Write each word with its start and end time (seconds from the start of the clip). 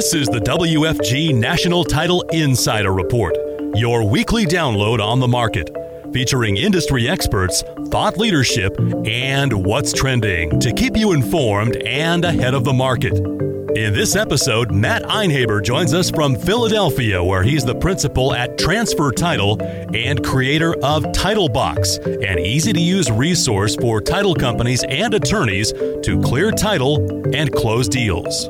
This 0.00 0.14
is 0.14 0.28
the 0.28 0.40
WFG 0.40 1.34
National 1.34 1.84
Title 1.84 2.22
Insider 2.32 2.90
Report, 2.90 3.36
your 3.74 4.08
weekly 4.08 4.46
download 4.46 4.98
on 4.98 5.20
the 5.20 5.28
market, 5.28 5.68
featuring 6.10 6.56
industry 6.56 7.06
experts, 7.06 7.62
thought 7.88 8.16
leadership, 8.16 8.74
and 9.04 9.52
what's 9.52 9.92
trending 9.92 10.58
to 10.60 10.72
keep 10.72 10.96
you 10.96 11.12
informed 11.12 11.76
and 11.76 12.24
ahead 12.24 12.54
of 12.54 12.64
the 12.64 12.72
market. 12.72 13.12
In 13.76 13.92
this 13.92 14.16
episode, 14.16 14.72
Matt 14.72 15.02
Einhaber 15.02 15.62
joins 15.62 15.92
us 15.92 16.10
from 16.10 16.34
Philadelphia, 16.34 17.22
where 17.22 17.42
he's 17.42 17.66
the 17.66 17.74
principal 17.74 18.32
at 18.32 18.56
Transfer 18.56 19.12
Title 19.12 19.58
and 19.94 20.24
creator 20.24 20.76
of 20.82 21.04
TitleBox, 21.12 22.26
an 22.26 22.38
easy 22.38 22.72
to 22.72 22.80
use 22.80 23.10
resource 23.10 23.76
for 23.76 24.00
title 24.00 24.34
companies 24.34 24.82
and 24.84 25.12
attorneys 25.12 25.72
to 25.74 26.18
clear 26.24 26.50
title 26.52 27.06
and 27.34 27.52
close 27.52 27.86
deals. 27.86 28.48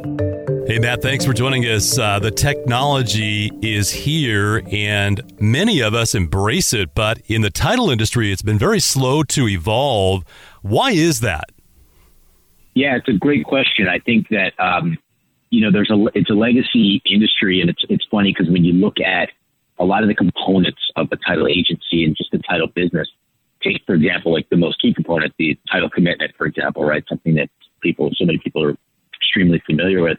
Hey, 0.70 0.78
Matt, 0.78 1.02
thanks 1.02 1.24
for 1.24 1.32
joining 1.32 1.64
us. 1.64 1.98
Uh, 1.98 2.20
the 2.20 2.30
technology 2.30 3.50
is 3.60 3.90
here, 3.90 4.62
and 4.70 5.20
many 5.40 5.80
of 5.80 5.94
us 5.94 6.14
embrace 6.14 6.72
it, 6.72 6.94
but 6.94 7.20
in 7.26 7.42
the 7.42 7.50
title 7.50 7.90
industry, 7.90 8.30
it's 8.30 8.40
been 8.40 8.56
very 8.56 8.78
slow 8.78 9.24
to 9.24 9.48
evolve. 9.48 10.24
Why 10.62 10.92
is 10.92 11.22
that? 11.22 11.50
Yeah, 12.74 12.94
it's 12.94 13.08
a 13.08 13.14
great 13.14 13.44
question. 13.46 13.88
I 13.88 13.98
think 13.98 14.28
that 14.28 14.52
um, 14.60 14.96
you 15.50 15.60
know, 15.60 15.72
there's 15.72 15.90
a 15.90 16.06
it's 16.14 16.30
a 16.30 16.34
legacy 16.34 17.02
industry, 17.04 17.60
and 17.60 17.68
it's 17.68 17.82
it's 17.88 18.06
funny 18.08 18.32
because 18.32 18.48
when 18.48 18.64
you 18.64 18.72
look 18.72 19.00
at 19.00 19.30
a 19.80 19.84
lot 19.84 20.04
of 20.04 20.08
the 20.08 20.14
components 20.14 20.82
of 20.94 21.08
a 21.10 21.16
title 21.16 21.48
agency 21.48 22.04
and 22.04 22.16
just 22.16 22.30
the 22.30 22.38
title 22.48 22.68
business, 22.68 23.08
take 23.60 23.82
for 23.86 23.96
example, 23.96 24.32
like 24.32 24.48
the 24.50 24.56
most 24.56 24.80
key 24.80 24.94
component, 24.94 25.34
the 25.36 25.58
title 25.68 25.90
commitment, 25.90 26.30
for 26.38 26.46
example, 26.46 26.84
right? 26.84 27.02
Something 27.08 27.34
that 27.34 27.50
people, 27.80 28.08
so 28.14 28.24
many 28.24 28.38
people 28.38 28.62
are 28.62 28.76
extremely 29.16 29.60
familiar 29.66 30.00
with. 30.00 30.18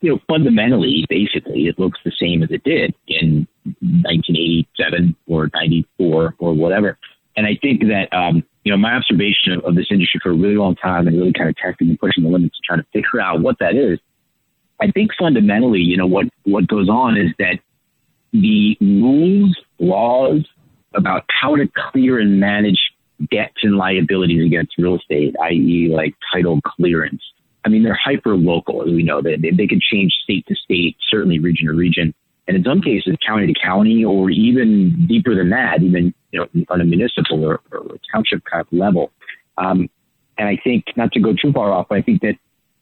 You 0.00 0.12
know, 0.12 0.20
fundamentally, 0.28 1.04
basically, 1.08 1.66
it 1.66 1.78
looks 1.78 1.98
the 2.04 2.12
same 2.18 2.42
as 2.42 2.50
it 2.50 2.64
did 2.64 2.94
in 3.06 3.46
1987 3.64 5.14
or 5.26 5.50
94 5.52 6.34
or 6.38 6.54
whatever. 6.54 6.98
And 7.36 7.46
I 7.46 7.58
think 7.60 7.82
that, 7.82 8.08
um, 8.12 8.42
you 8.64 8.72
know, 8.72 8.78
my 8.78 8.94
observation 8.94 9.52
of, 9.52 9.64
of 9.64 9.74
this 9.74 9.86
industry 9.90 10.20
for 10.22 10.30
a 10.30 10.34
really 10.34 10.56
long 10.56 10.74
time 10.76 11.06
and 11.06 11.18
really 11.18 11.32
kind 11.32 11.50
of 11.50 11.56
testing 11.56 11.88
and 11.88 11.98
pushing 11.98 12.24
the 12.24 12.30
limits 12.30 12.56
and 12.56 12.64
trying 12.64 12.80
to 12.80 12.86
figure 12.92 13.20
out 13.20 13.40
what 13.40 13.58
that 13.60 13.74
is 13.74 13.98
I 14.80 14.90
think 14.90 15.10
fundamentally, 15.18 15.80
you 15.80 15.96
know, 15.96 16.06
what, 16.06 16.26
what 16.44 16.66
goes 16.66 16.88
on 16.88 17.16
is 17.16 17.32
that 17.38 17.58
the 18.32 18.76
rules, 18.80 19.56
laws 19.78 20.46
about 20.94 21.24
how 21.28 21.54
to 21.56 21.68
clear 21.92 22.18
and 22.18 22.40
manage 22.40 22.80
debts 23.30 23.58
and 23.62 23.76
liabilities 23.76 24.44
against 24.44 24.78
real 24.78 24.96
estate, 24.96 25.36
i.e., 25.42 25.92
like 25.94 26.14
title 26.32 26.60
clearance. 26.64 27.22
I 27.64 27.68
mean, 27.68 27.82
they're 27.82 27.98
hyper 28.02 28.36
local, 28.36 28.82
as 28.82 28.88
we 28.88 29.02
know. 29.02 29.20
They, 29.20 29.36
they, 29.36 29.50
they 29.50 29.66
can 29.66 29.80
change 29.80 30.12
state 30.22 30.46
to 30.46 30.54
state, 30.54 30.96
certainly 31.10 31.38
region 31.38 31.66
to 31.66 31.74
region, 31.74 32.14
and 32.48 32.56
in 32.56 32.64
some 32.64 32.80
cases, 32.80 33.16
county 33.26 33.46
to 33.52 33.60
county, 33.60 34.04
or 34.04 34.30
even 34.30 35.06
deeper 35.06 35.34
than 35.34 35.50
that, 35.50 35.82
even 35.82 36.14
you 36.32 36.40
know, 36.40 36.64
on 36.68 36.80
a 36.80 36.84
municipal 36.84 37.44
or, 37.44 37.60
or 37.70 37.96
township 38.12 38.42
kind 38.44 38.62
of 38.62 38.72
level. 38.72 39.12
Um, 39.58 39.88
and 40.38 40.48
I 40.48 40.58
think, 40.62 40.84
not 40.96 41.12
to 41.12 41.20
go 41.20 41.34
too 41.34 41.52
far 41.52 41.70
off, 41.70 41.86
but 41.90 41.98
I 41.98 42.02
think 42.02 42.22
that 42.22 42.34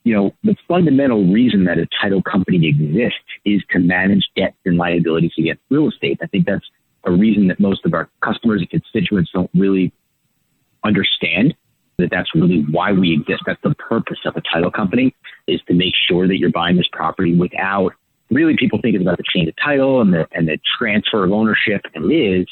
you 0.04 0.14
know, 0.14 0.34
the 0.42 0.56
fundamental 0.66 1.30
reason 1.30 1.64
that 1.64 1.76
a 1.76 1.86
title 2.00 2.22
company 2.22 2.66
exists 2.66 3.18
is 3.44 3.62
to 3.72 3.78
manage 3.78 4.24
debts 4.36 4.56
and 4.64 4.78
liabilities 4.78 5.32
against 5.38 5.60
real 5.68 5.88
estate. 5.88 6.18
I 6.22 6.26
think 6.26 6.46
that's 6.46 6.64
a 7.04 7.10
reason 7.10 7.48
that 7.48 7.60
most 7.60 7.84
of 7.84 7.92
our 7.92 8.08
customers 8.22 8.60
and 8.60 8.70
constituents 8.70 9.30
don't 9.34 9.50
really 9.54 9.92
understand 10.82 11.54
that 11.98 12.10
that's 12.10 12.34
really 12.34 12.64
why 12.70 12.92
we 12.92 13.12
exist. 13.12 13.42
That's 13.46 13.60
the 13.62 13.74
purpose 13.74 14.18
of 14.24 14.36
a 14.36 14.42
title 14.52 14.70
company 14.70 15.14
is 15.46 15.60
to 15.68 15.74
make 15.74 15.94
sure 16.08 16.28
that 16.28 16.38
you're 16.38 16.50
buying 16.50 16.76
this 16.76 16.88
property 16.92 17.36
without 17.36 17.92
really 18.30 18.56
people 18.56 18.78
think 18.80 18.94
it's 18.94 19.02
about 19.02 19.16
the 19.16 19.24
chain 19.34 19.48
of 19.48 19.54
title 19.62 20.00
and 20.00 20.12
the 20.12 20.26
and 20.32 20.48
the 20.48 20.58
transfer 20.78 21.24
of 21.24 21.32
ownership 21.32 21.82
and 21.94 22.10
it 22.10 22.14
is, 22.14 22.46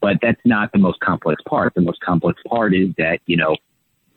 but 0.00 0.18
that's 0.22 0.40
not 0.44 0.70
the 0.72 0.78
most 0.78 1.00
complex 1.00 1.42
part. 1.48 1.74
The 1.74 1.80
most 1.80 2.00
complex 2.00 2.40
part 2.46 2.74
is 2.74 2.90
that, 2.98 3.18
you 3.26 3.36
know, 3.36 3.56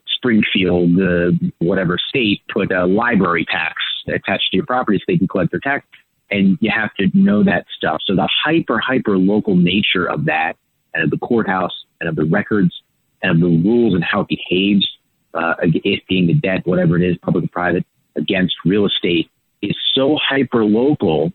Springfield, 0.06 1.00
uh, 1.00 1.32
whatever 1.58 1.98
state, 2.08 2.42
put 2.52 2.70
a 2.70 2.86
library 2.86 3.44
tax 3.50 3.74
attached 4.08 4.50
to 4.50 4.56
your 4.56 4.66
property 4.66 4.98
so 4.98 5.04
they 5.08 5.18
can 5.18 5.28
collect 5.28 5.50
their 5.50 5.60
tax. 5.60 5.86
And 6.30 6.58
you 6.60 6.70
have 6.74 6.94
to 6.94 7.08
know 7.14 7.44
that 7.44 7.66
stuff. 7.76 8.00
So 8.04 8.14
the 8.14 8.28
hyper, 8.44 8.78
hyper 8.78 9.16
local 9.16 9.56
nature 9.56 10.08
of 10.08 10.24
that 10.24 10.54
and 10.94 11.04
of 11.04 11.10
the 11.10 11.18
courthouse 11.18 11.84
and 12.00 12.08
of 12.08 12.16
the 12.16 12.24
records 12.24 12.82
and 13.26 13.42
of 13.42 13.50
the 13.50 13.68
rules 13.68 13.94
and 13.94 14.04
how 14.04 14.20
it 14.20 14.28
behaves, 14.28 14.86
uh, 15.34 15.54
it 15.62 16.02
being 16.08 16.26
the 16.26 16.34
debt, 16.34 16.66
whatever 16.66 16.96
it 16.96 17.02
is, 17.02 17.16
public 17.18 17.44
or 17.44 17.48
private, 17.48 17.84
against 18.16 18.54
real 18.64 18.86
estate 18.86 19.30
is 19.62 19.76
so 19.94 20.18
hyper 20.22 20.64
local 20.64 21.32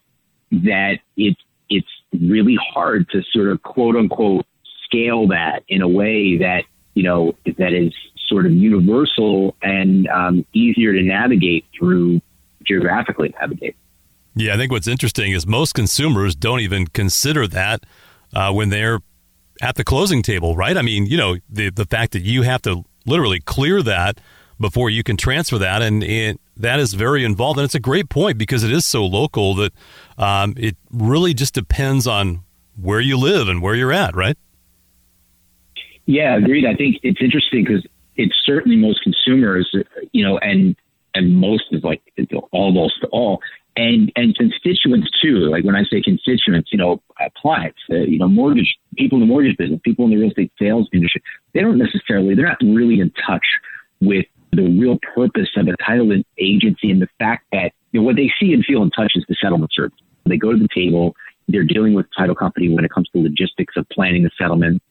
that 0.51 0.99
it's, 1.17 1.39
it's 1.69 1.87
really 2.19 2.57
hard 2.73 3.07
to 3.09 3.21
sort 3.31 3.47
of 3.47 3.61
quote 3.61 3.95
unquote 3.95 4.45
scale 4.85 5.27
that 5.27 5.63
in 5.67 5.81
a 5.81 5.87
way 5.87 6.37
that, 6.37 6.63
you 6.93 7.03
know, 7.03 7.33
that 7.45 7.73
is 7.73 7.93
sort 8.27 8.45
of 8.45 8.51
universal 8.51 9.55
and 9.61 10.07
um, 10.07 10.45
easier 10.53 10.93
to 10.93 11.01
navigate 11.01 11.65
through 11.77 12.21
geographically 12.65 13.33
navigate. 13.39 13.75
Yeah, 14.35 14.53
I 14.53 14.57
think 14.57 14.71
what's 14.71 14.87
interesting 14.87 15.31
is 15.33 15.45
most 15.45 15.73
consumers 15.73 16.35
don't 16.35 16.61
even 16.61 16.87
consider 16.87 17.47
that 17.47 17.85
uh, 18.33 18.51
when 18.53 18.69
they're 18.69 18.99
at 19.61 19.75
the 19.75 19.83
closing 19.83 20.21
table, 20.21 20.55
right? 20.55 20.75
I 20.75 20.81
mean, 20.81 21.05
you 21.05 21.17
know, 21.17 21.37
the 21.49 21.69
the 21.69 21.85
fact 21.85 22.11
that 22.13 22.23
you 22.23 22.41
have 22.41 22.61
to 22.63 22.83
literally 23.05 23.39
clear 23.39 23.81
that 23.83 24.19
before 24.59 24.89
you 24.89 25.03
can 25.03 25.17
transfer 25.17 25.57
that, 25.57 25.81
and 25.81 26.03
it, 26.03 26.39
that 26.57 26.79
is 26.79 26.93
very 26.93 27.23
involved. 27.23 27.59
And 27.59 27.65
it's 27.65 27.75
a 27.75 27.79
great 27.79 28.09
point 28.09 28.37
because 28.37 28.63
it 28.63 28.71
is 28.71 28.85
so 28.85 29.05
local 29.05 29.55
that 29.55 29.73
um, 30.17 30.53
it 30.57 30.75
really 30.91 31.33
just 31.33 31.53
depends 31.53 32.05
on 32.07 32.43
where 32.79 32.99
you 32.99 33.17
live 33.17 33.47
and 33.47 33.61
where 33.61 33.75
you're 33.75 33.93
at, 33.93 34.15
right? 34.15 34.37
Yeah, 36.05 36.37
agreed. 36.37 36.65
I 36.65 36.75
think 36.75 36.97
it's 37.03 37.21
interesting 37.21 37.63
because 37.63 37.85
it's 38.15 38.35
certainly 38.45 38.77
most 38.77 39.01
consumers, 39.03 39.73
you 40.11 40.23
know, 40.23 40.37
and 40.39 40.75
and 41.13 41.35
most 41.35 41.65
is 41.71 41.83
like 41.83 42.01
almost 42.51 43.03
all, 43.11 43.41
and 43.75 44.11
and 44.15 44.35
constituents 44.35 45.09
too. 45.21 45.49
Like 45.49 45.63
when 45.63 45.75
I 45.75 45.83
say 45.83 46.01
constituents, 46.01 46.69
you 46.71 46.77
know, 46.77 47.01
clients, 47.37 47.79
uh, 47.89 47.95
you 47.95 48.17
know, 48.17 48.27
mortgage 48.27 48.75
people 48.97 49.17
in 49.17 49.21
the 49.21 49.27
mortgage 49.27 49.57
business, 49.57 49.79
people 49.83 50.05
in 50.05 50.11
the 50.11 50.17
real 50.17 50.29
estate 50.29 50.51
sales 50.59 50.89
industry, 50.93 51.21
they 51.53 51.61
don't 51.61 51.77
necessarily, 51.77 52.35
they're 52.35 52.47
not 52.47 52.57
really 52.61 52.99
in 52.99 53.11
touch 53.25 53.45
with 54.01 54.25
the 54.51 54.63
real 54.63 54.99
purpose 55.15 55.49
of 55.55 55.67
a 55.67 55.77
title 55.85 56.11
agency 56.37 56.91
and 56.91 57.01
the 57.01 57.07
fact 57.17 57.45
that 57.51 57.71
you 57.91 57.99
know 57.99 58.05
what 58.05 58.15
they 58.15 58.31
see 58.39 58.53
and 58.53 58.65
feel 58.65 58.81
and 58.81 58.91
touch 58.95 59.13
is 59.15 59.23
the 59.29 59.35
settlement 59.41 59.71
service. 59.73 59.97
They 60.25 60.37
go 60.37 60.51
to 60.51 60.57
the 60.57 60.67
table, 60.73 61.15
they're 61.47 61.63
dealing 61.63 61.93
with 61.93 62.05
title 62.17 62.35
company 62.35 62.69
when 62.69 62.85
it 62.85 62.91
comes 62.91 63.09
to 63.09 63.21
logistics 63.21 63.75
of 63.77 63.87
planning 63.89 64.23
the 64.23 64.31
settlement, 64.37 64.81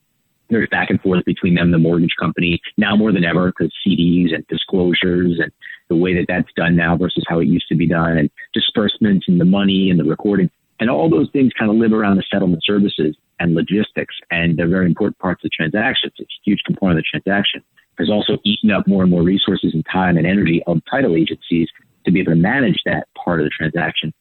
there's 0.51 0.69
back 0.69 0.89
and 0.89 1.01
forth 1.01 1.25
between 1.25 1.55
them 1.55 1.71
the 1.71 1.77
mortgage 1.79 2.15
company 2.19 2.61
now 2.77 2.95
more 2.95 3.11
than 3.11 3.23
ever 3.23 3.47
because 3.47 3.73
CDs 3.85 4.35
and 4.35 4.45
disclosures 4.47 5.39
and 5.39 5.51
the 5.91 5.97
way 5.97 6.13
that 6.13 6.25
that's 6.29 6.47
done 6.55 6.73
now 6.73 6.95
versus 6.95 7.25
how 7.27 7.39
it 7.39 7.49
used 7.49 7.67
to 7.67 7.75
be 7.75 7.85
done 7.85 8.17
and 8.17 8.29
disbursements 8.53 9.27
and 9.27 9.41
the 9.41 9.45
money 9.45 9.89
and 9.89 9.99
the 9.99 10.05
recording 10.05 10.49
and 10.79 10.89
all 10.89 11.09
those 11.09 11.29
things 11.33 11.51
kind 11.59 11.69
of 11.69 11.75
live 11.75 11.91
around 11.91 12.15
the 12.15 12.23
settlement 12.31 12.63
services 12.63 13.13
and 13.41 13.55
logistics 13.55 14.15
and 14.31 14.57
they're 14.57 14.69
very 14.69 14.85
important 14.85 15.19
parts 15.19 15.43
of 15.43 15.49
the 15.51 15.55
transaction. 15.55 16.09
It's 16.17 16.21
a 16.21 16.25
huge 16.45 16.61
component 16.65 16.99
of 16.99 17.03
the 17.03 17.19
transaction. 17.19 17.61
Has 17.99 18.09
also 18.09 18.37
eaten 18.45 18.71
up 18.71 18.87
more 18.87 19.03
and 19.03 19.11
more 19.11 19.21
resources 19.21 19.73
and 19.73 19.85
time 19.91 20.17
and 20.17 20.25
energy 20.25 20.63
of 20.65 20.79
title 20.89 21.17
agencies 21.17 21.67
to 22.05 22.11
be 22.11 22.21
able 22.21 22.31
to 22.31 22.37
manage 22.37 22.81
that 22.85 23.09
part 23.21 23.41
of 23.41 23.45
the 23.45 23.51
transaction. 23.51 24.13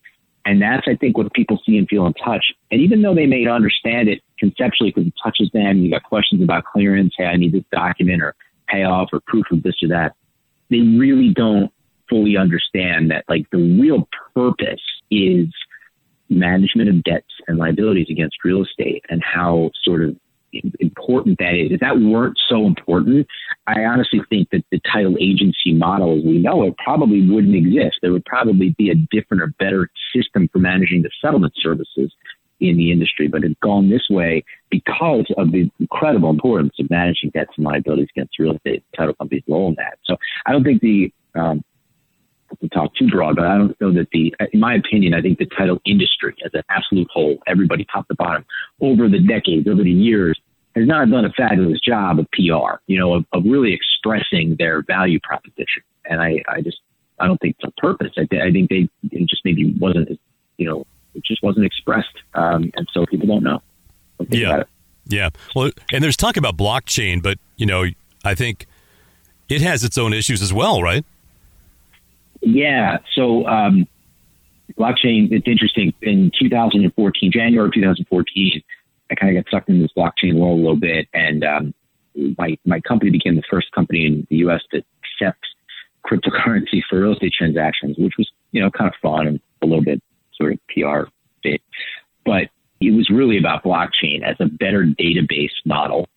And 0.44 0.60
that's, 0.60 0.88
I 0.88 0.96
think, 0.96 1.16
what 1.16 1.32
people 1.32 1.60
see 1.64 1.78
and 1.78 1.88
feel 1.88 2.04
and 2.04 2.16
touch. 2.22 2.52
And 2.72 2.80
even 2.80 3.00
though 3.00 3.14
they 3.14 3.26
may 3.26 3.46
understand 3.46 4.08
it 4.08 4.22
conceptually 4.40 4.90
because 4.90 5.06
it 5.06 5.14
touches 5.22 5.48
them, 5.54 5.78
you 5.78 5.90
got 5.92 6.02
questions 6.02 6.42
about 6.42 6.64
clearance, 6.64 7.14
hey, 7.16 7.26
I 7.26 7.36
need 7.36 7.52
this 7.52 7.64
document 7.70 8.22
or 8.22 8.34
payoff 8.68 9.10
or 9.12 9.20
proof 9.26 9.46
of 9.52 9.62
this 9.62 9.76
or 9.82 9.88
that, 9.88 10.14
they 10.70 10.80
really 10.80 11.32
don't 11.34 11.72
fully 12.08 12.36
understand 12.36 13.10
that, 13.10 13.24
like, 13.28 13.48
the 13.50 13.58
real 13.58 14.08
purpose 14.34 14.80
is 15.10 15.46
management 16.28 16.88
of 16.88 17.02
debts 17.02 17.32
and 17.48 17.58
liabilities 17.58 18.06
against 18.10 18.36
real 18.44 18.62
estate 18.62 19.04
and 19.10 19.22
how 19.22 19.70
sort 19.82 20.02
of 20.02 20.16
important 20.80 21.38
that 21.38 21.54
is. 21.54 21.72
If 21.72 21.80
that 21.80 22.00
weren't 22.00 22.38
so 22.48 22.66
important, 22.66 23.26
I 23.66 23.84
honestly 23.84 24.20
think 24.28 24.48
that 24.50 24.64
the 24.70 24.80
title 24.92 25.16
agency 25.20 25.72
model 25.72 26.18
as 26.18 26.24
we 26.24 26.38
know 26.38 26.64
it 26.64 26.74
probably 26.82 27.28
wouldn't 27.28 27.54
exist. 27.54 27.98
There 28.02 28.12
would 28.12 28.24
probably 28.24 28.74
be 28.76 28.90
a 28.90 28.94
different 29.16 29.42
or 29.42 29.48
better 29.58 29.90
system 30.14 30.48
for 30.52 30.58
managing 30.58 31.02
the 31.02 31.10
settlement 31.20 31.54
services 31.56 32.12
in 32.60 32.76
the 32.76 32.92
industry, 32.92 33.28
but 33.28 33.44
it's 33.44 33.58
gone 33.62 33.90
this 33.90 34.08
way 34.10 34.44
because 34.70 35.26
of 35.36 35.52
the 35.52 35.70
incredible 35.80 36.30
importance 36.30 36.74
of 36.78 36.88
managing 36.90 37.30
debts 37.30 37.52
and 37.56 37.64
liabilities 37.64 38.08
against 38.14 38.38
real 38.38 38.54
estate 38.54 38.84
title 38.96 39.14
companies' 39.14 39.42
role 39.48 39.68
in 39.68 39.74
that. 39.76 39.98
So 40.04 40.16
I 40.46 40.52
don't 40.52 40.64
think 40.64 40.80
the 40.82 41.12
um, 41.34 41.62
to 42.60 42.68
talk 42.68 42.94
too 42.96 43.08
broad, 43.08 43.36
but 43.36 43.46
I 43.46 43.56
don't 43.56 43.80
know 43.80 43.92
that 43.92 44.08
the, 44.10 44.34
in 44.52 44.58
my 44.58 44.74
opinion, 44.74 45.14
I 45.14 45.22
think 45.22 45.38
the 45.38 45.46
title 45.46 45.80
industry 45.84 46.34
as 46.44 46.50
an 46.52 46.62
absolute 46.68 47.08
whole, 47.12 47.38
everybody 47.46 47.86
top 47.92 48.08
to 48.08 48.14
bottom, 48.16 48.44
over 48.80 49.08
the 49.08 49.20
decades, 49.20 49.68
over 49.68 49.84
the 49.84 49.90
years, 49.90 50.38
has 50.74 50.86
not 50.86 51.08
done 51.10 51.24
a 51.24 51.30
fabulous 51.30 51.80
job 51.80 52.18
of 52.18 52.26
PR, 52.32 52.78
you 52.88 52.98
know, 52.98 53.14
of, 53.14 53.24
of 53.32 53.44
really 53.44 53.72
expressing 53.72 54.56
their 54.58 54.82
value 54.82 55.20
proposition. 55.22 55.82
And 56.06 56.20
I, 56.20 56.42
I 56.48 56.60
just, 56.60 56.78
I 57.20 57.28
don't 57.28 57.40
think 57.40 57.56
it's 57.58 57.68
a 57.68 57.80
purpose. 57.80 58.12
I, 58.16 58.22
I 58.22 58.50
think 58.50 58.68
they 58.68 58.88
it 59.12 59.28
just 59.28 59.44
maybe 59.44 59.72
wasn't 59.78 60.10
as 60.10 60.16
you 60.60 60.66
know, 60.66 60.86
it 61.14 61.24
just 61.24 61.42
wasn't 61.42 61.66
expressed, 61.66 62.16
um, 62.34 62.70
and 62.74 62.88
so 62.92 63.06
people 63.06 63.26
don't 63.26 63.42
know. 63.42 63.62
Don't 64.18 64.32
yeah, 64.32 64.62
yeah. 65.06 65.30
Well, 65.54 65.70
and 65.92 66.02
there's 66.02 66.16
talk 66.16 66.36
about 66.36 66.56
blockchain, 66.56 67.22
but 67.22 67.38
you 67.56 67.66
know, 67.66 67.86
I 68.24 68.34
think 68.34 68.66
it 69.48 69.60
has 69.60 69.84
its 69.84 69.98
own 69.98 70.12
issues 70.12 70.42
as 70.42 70.52
well, 70.52 70.82
right? 70.82 71.04
Yeah. 72.40 72.98
So 73.14 73.46
um, 73.46 73.86
blockchain, 74.78 75.30
it's 75.32 75.46
interesting. 75.46 75.92
In 76.02 76.30
2014, 76.38 77.32
January 77.32 77.70
2014, 77.72 78.62
I 79.10 79.14
kind 79.14 79.36
of 79.36 79.44
got 79.44 79.50
sucked 79.50 79.68
into 79.68 79.82
this 79.82 79.92
blockchain 79.96 80.38
world 80.38 80.58
a 80.58 80.62
little 80.62 80.76
bit, 80.76 81.08
and 81.12 81.44
um, 81.44 81.74
my 82.38 82.56
my 82.64 82.80
company 82.80 83.10
became 83.10 83.36
the 83.36 83.42
first 83.50 83.72
company 83.72 84.06
in 84.06 84.26
the 84.30 84.36
U.S. 84.36 84.60
to 84.72 84.82
accept 85.02 85.44
cryptocurrency 86.06 86.80
for 86.88 87.00
real 87.00 87.12
estate 87.12 87.32
transactions, 87.36 87.96
which 87.98 88.14
was 88.16 88.30
you 88.52 88.62
know 88.62 88.70
kind 88.70 88.88
of 88.88 88.94
fun 89.02 89.26
and 89.26 89.40
a 89.62 89.66
little 89.66 89.84
bit 89.84 90.02
sort 90.40 90.54
of 90.54 90.58
PR 90.68 91.10
bit, 91.42 91.60
but 92.24 92.48
it 92.80 92.92
was 92.92 93.10
really 93.10 93.38
about 93.38 93.62
blockchain 93.62 94.22
as 94.24 94.36
a 94.40 94.46
better 94.46 94.84
database 94.84 95.52
model 95.64 96.08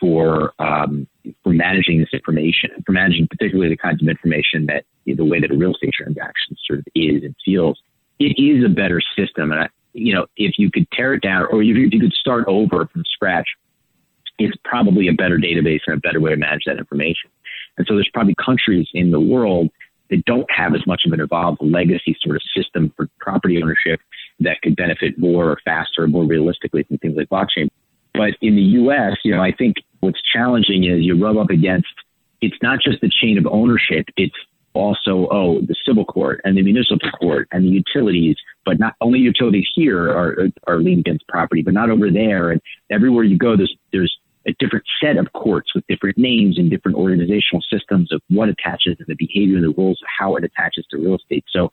for 0.00 0.52
um, 0.58 1.06
for 1.42 1.52
managing 1.52 1.98
this 1.98 2.08
information, 2.12 2.70
for 2.86 2.92
managing 2.92 3.28
particularly 3.28 3.70
the 3.70 3.76
kinds 3.76 4.02
of 4.02 4.08
information 4.08 4.66
that 4.66 4.84
you 5.04 5.14
know, 5.14 5.24
the 5.24 5.30
way 5.30 5.40
that 5.40 5.50
a 5.50 5.56
real 5.56 5.72
estate 5.72 5.92
transaction 5.92 6.56
sort 6.66 6.80
of 6.80 6.86
is 6.94 7.22
and 7.22 7.34
feels. 7.44 7.80
It 8.18 8.40
is 8.40 8.64
a 8.64 8.68
better 8.68 9.00
system, 9.16 9.52
and 9.52 9.62
I, 9.62 9.68
you 9.92 10.14
know 10.14 10.26
if 10.36 10.54
you 10.58 10.70
could 10.70 10.90
tear 10.92 11.14
it 11.14 11.22
down 11.22 11.46
or 11.50 11.62
if 11.62 11.92
you 11.92 12.00
could 12.00 12.12
start 12.12 12.44
over 12.48 12.86
from 12.86 13.02
scratch, 13.12 13.48
it's 14.38 14.56
probably 14.64 15.08
a 15.08 15.12
better 15.12 15.38
database 15.38 15.80
and 15.86 15.96
a 15.96 16.00
better 16.00 16.20
way 16.20 16.30
to 16.30 16.36
manage 16.36 16.62
that 16.66 16.78
information. 16.78 17.30
And 17.76 17.86
so 17.86 17.94
there's 17.94 18.10
probably 18.12 18.34
countries 18.44 18.88
in 18.92 19.10
the 19.10 19.20
world 19.20 19.70
that 20.10 20.24
don't 20.24 20.50
have 20.50 20.74
as 20.74 20.86
much 20.86 21.02
of 21.06 21.12
an 21.12 21.20
evolved 21.20 21.58
legacy 21.60 22.16
sort 22.20 22.36
of 22.36 22.42
system 22.56 22.92
for 22.96 23.08
property 23.18 23.62
ownership 23.62 24.00
that 24.40 24.60
could 24.62 24.76
benefit 24.76 25.18
more 25.18 25.50
or 25.50 25.58
faster 25.64 26.04
or 26.04 26.08
more 26.08 26.24
realistically 26.24 26.82
from 26.84 26.98
things 26.98 27.16
like 27.16 27.28
blockchain. 27.28 27.68
But 28.14 28.34
in 28.40 28.56
the 28.56 28.62
US, 28.62 29.18
you 29.24 29.34
know, 29.34 29.42
I 29.42 29.52
think 29.52 29.76
what's 30.00 30.20
challenging 30.32 30.84
is 30.84 31.02
you 31.02 31.22
rub 31.22 31.36
up 31.36 31.50
against 31.50 31.88
it's 32.40 32.56
not 32.62 32.80
just 32.80 33.00
the 33.00 33.10
chain 33.10 33.36
of 33.36 33.46
ownership, 33.46 34.06
it's 34.16 34.36
also, 34.74 35.28
oh, 35.30 35.60
the 35.60 35.74
civil 35.86 36.04
court 36.04 36.40
and 36.44 36.56
the 36.56 36.62
municipal 36.62 37.10
court 37.20 37.48
and 37.50 37.64
the 37.64 37.68
utilities, 37.68 38.36
but 38.64 38.78
not 38.78 38.94
only 39.00 39.18
utilities 39.18 39.66
here 39.74 40.08
are, 40.08 40.48
are 40.66 40.78
liened 40.78 41.00
against 41.00 41.26
property, 41.26 41.62
but 41.62 41.74
not 41.74 41.90
over 41.90 42.10
there. 42.10 42.50
And 42.50 42.60
everywhere 42.90 43.24
you 43.24 43.36
go, 43.36 43.56
there's, 43.56 43.74
there's 43.92 44.16
a 44.48 44.54
different 44.58 44.84
set 45.00 45.16
of 45.16 45.32
courts 45.34 45.74
with 45.74 45.86
different 45.86 46.18
names 46.18 46.58
and 46.58 46.70
different 46.70 46.96
organizational 46.96 47.62
systems 47.70 48.10
of 48.12 48.20
what 48.28 48.48
attaches 48.48 48.96
to 48.96 49.04
the 49.06 49.14
behavior 49.14 49.56
and 49.56 49.64
the 49.64 49.74
rules 49.76 50.00
of 50.02 50.08
how 50.18 50.36
it 50.36 50.44
attaches 50.44 50.86
to 50.90 50.96
real 50.96 51.16
estate. 51.16 51.44
So, 51.50 51.70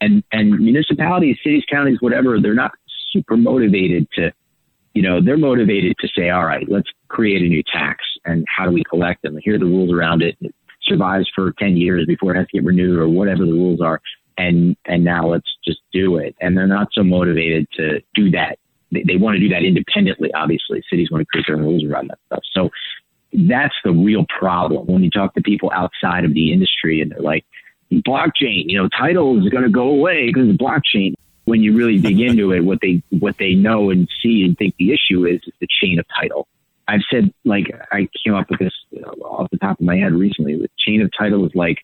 and, 0.00 0.24
and 0.32 0.58
municipalities, 0.58 1.36
cities, 1.44 1.64
counties, 1.70 1.98
whatever, 2.00 2.40
they're 2.40 2.54
not 2.54 2.72
super 3.12 3.36
motivated 3.36 4.08
to 4.14 4.32
you 4.94 5.02
know, 5.02 5.20
they're 5.20 5.36
motivated 5.36 5.96
to 5.98 6.08
say, 6.16 6.30
all 6.30 6.44
right, 6.44 6.66
let's 6.68 6.88
create 7.08 7.42
a 7.42 7.48
new 7.48 7.62
tax 7.64 8.04
and 8.24 8.44
how 8.48 8.64
do 8.64 8.70
we 8.70 8.84
collect 8.84 9.22
them? 9.22 9.36
Here 9.42 9.56
are 9.56 9.58
the 9.58 9.64
rules 9.64 9.92
around 9.92 10.22
it. 10.22 10.36
It 10.40 10.54
survives 10.82 11.28
for 11.34 11.52
10 11.58 11.76
years 11.76 12.06
before 12.06 12.32
it 12.32 12.38
has 12.38 12.46
to 12.48 12.58
get 12.58 12.64
renewed 12.64 12.98
or 12.98 13.08
whatever 13.08 13.44
the 13.44 13.52
rules 13.52 13.80
are. 13.80 14.00
And, 14.38 14.76
and 14.86 15.04
now 15.04 15.26
let's 15.26 15.48
just 15.64 15.80
do 15.92 16.16
it. 16.18 16.36
And 16.40 16.56
they're 16.56 16.66
not 16.68 16.88
so 16.92 17.02
motivated 17.02 17.66
to 17.72 18.00
do 18.14 18.30
that. 18.30 18.58
They, 18.94 19.02
they 19.06 19.16
want 19.16 19.34
to 19.36 19.40
do 19.40 19.48
that 19.50 19.64
independently, 19.64 20.32
obviously. 20.32 20.82
Cities 20.88 21.10
want 21.10 21.22
to 21.22 21.26
create 21.26 21.46
their 21.46 21.56
own 21.56 21.62
rules 21.62 21.84
around 21.84 22.08
that 22.08 22.18
stuff. 22.26 22.42
So 22.52 22.70
that's 23.32 23.74
the 23.84 23.92
real 23.92 24.24
problem 24.38 24.86
when 24.86 25.02
you 25.02 25.10
talk 25.10 25.34
to 25.34 25.42
people 25.42 25.70
outside 25.74 26.24
of 26.24 26.34
the 26.34 26.52
industry 26.52 27.00
and 27.00 27.10
they're 27.10 27.20
like, 27.20 27.44
blockchain, 27.92 28.64
you 28.66 28.78
know, 28.78 28.88
title 28.88 29.44
is 29.44 29.50
going 29.50 29.64
to 29.64 29.70
go 29.70 29.88
away 29.88 30.26
because 30.26 30.48
of 30.48 30.56
blockchain 30.56 31.14
when 31.44 31.62
you 31.62 31.76
really 31.76 31.98
dig 31.98 32.20
into 32.20 32.52
it, 32.52 32.60
what 32.60 32.80
they 32.80 33.02
what 33.10 33.36
they 33.38 33.54
know 33.54 33.90
and 33.90 34.08
see 34.22 34.44
and 34.44 34.56
think 34.56 34.74
the 34.78 34.92
issue 34.92 35.26
is 35.26 35.40
is 35.46 35.52
the 35.60 35.68
chain 35.80 35.98
of 35.98 36.06
title. 36.18 36.48
I've 36.88 37.02
said 37.10 37.32
like 37.44 37.66
I 37.92 38.08
came 38.24 38.34
up 38.34 38.50
with 38.50 38.60
this 38.60 38.72
off 39.22 39.50
the 39.50 39.58
top 39.58 39.78
of 39.78 39.86
my 39.86 39.96
head 39.96 40.12
recently. 40.12 40.56
The 40.56 40.70
chain 40.78 41.02
of 41.02 41.10
title 41.16 41.44
is 41.46 41.52
like 41.54 41.78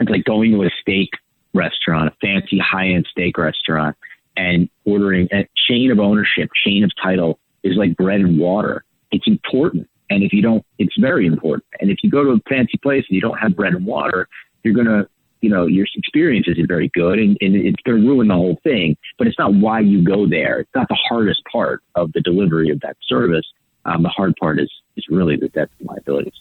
it's 0.00 0.10
like 0.10 0.24
going 0.24 0.52
to 0.52 0.62
a 0.62 0.70
steak 0.80 1.10
restaurant, 1.54 2.12
a 2.12 2.16
fancy 2.26 2.58
high 2.58 2.88
end 2.88 3.06
steak 3.10 3.38
restaurant, 3.38 3.96
and 4.36 4.68
ordering 4.84 5.28
a 5.32 5.46
chain 5.68 5.90
of 5.90 5.98
ownership, 5.98 6.50
chain 6.64 6.84
of 6.84 6.90
title 7.02 7.38
is 7.62 7.76
like 7.76 7.96
bread 7.96 8.20
and 8.20 8.38
water. 8.38 8.84
It's 9.10 9.26
important. 9.26 9.88
And 10.08 10.22
if 10.22 10.32
you 10.32 10.42
don't, 10.42 10.64
it's 10.78 10.94
very 10.98 11.26
important. 11.26 11.64
And 11.80 11.90
if 11.90 11.98
you 12.02 12.10
go 12.10 12.22
to 12.22 12.30
a 12.30 12.40
fancy 12.48 12.78
place 12.82 13.04
and 13.08 13.14
you 13.14 13.20
don't 13.20 13.38
have 13.38 13.56
bread 13.56 13.74
and 13.74 13.84
water, 13.84 14.28
you're 14.62 14.74
going 14.74 14.86
to 14.86 15.08
you 15.40 15.50
know, 15.50 15.66
your 15.66 15.86
experience 15.94 16.46
isn't 16.48 16.66
very 16.66 16.88
good 16.94 17.18
and, 17.18 17.36
and 17.40 17.54
it's 17.54 17.80
going 17.84 18.00
to 18.00 18.08
ruin 18.08 18.28
the 18.28 18.34
whole 18.34 18.58
thing. 18.64 18.96
But 19.18 19.26
it's 19.26 19.38
not 19.38 19.54
why 19.54 19.80
you 19.80 20.02
go 20.02 20.26
there. 20.26 20.60
It's 20.60 20.74
not 20.74 20.88
the 20.88 20.98
hardest 21.08 21.42
part 21.50 21.82
of 21.94 22.12
the 22.12 22.20
delivery 22.20 22.70
of 22.70 22.80
that 22.80 22.96
service. 23.06 23.46
Um, 23.84 24.02
the 24.02 24.08
hard 24.08 24.34
part 24.40 24.58
is, 24.58 24.70
is 24.96 25.04
really 25.08 25.36
the 25.36 25.48
debt 25.48 25.68
liabilities. 25.80 26.32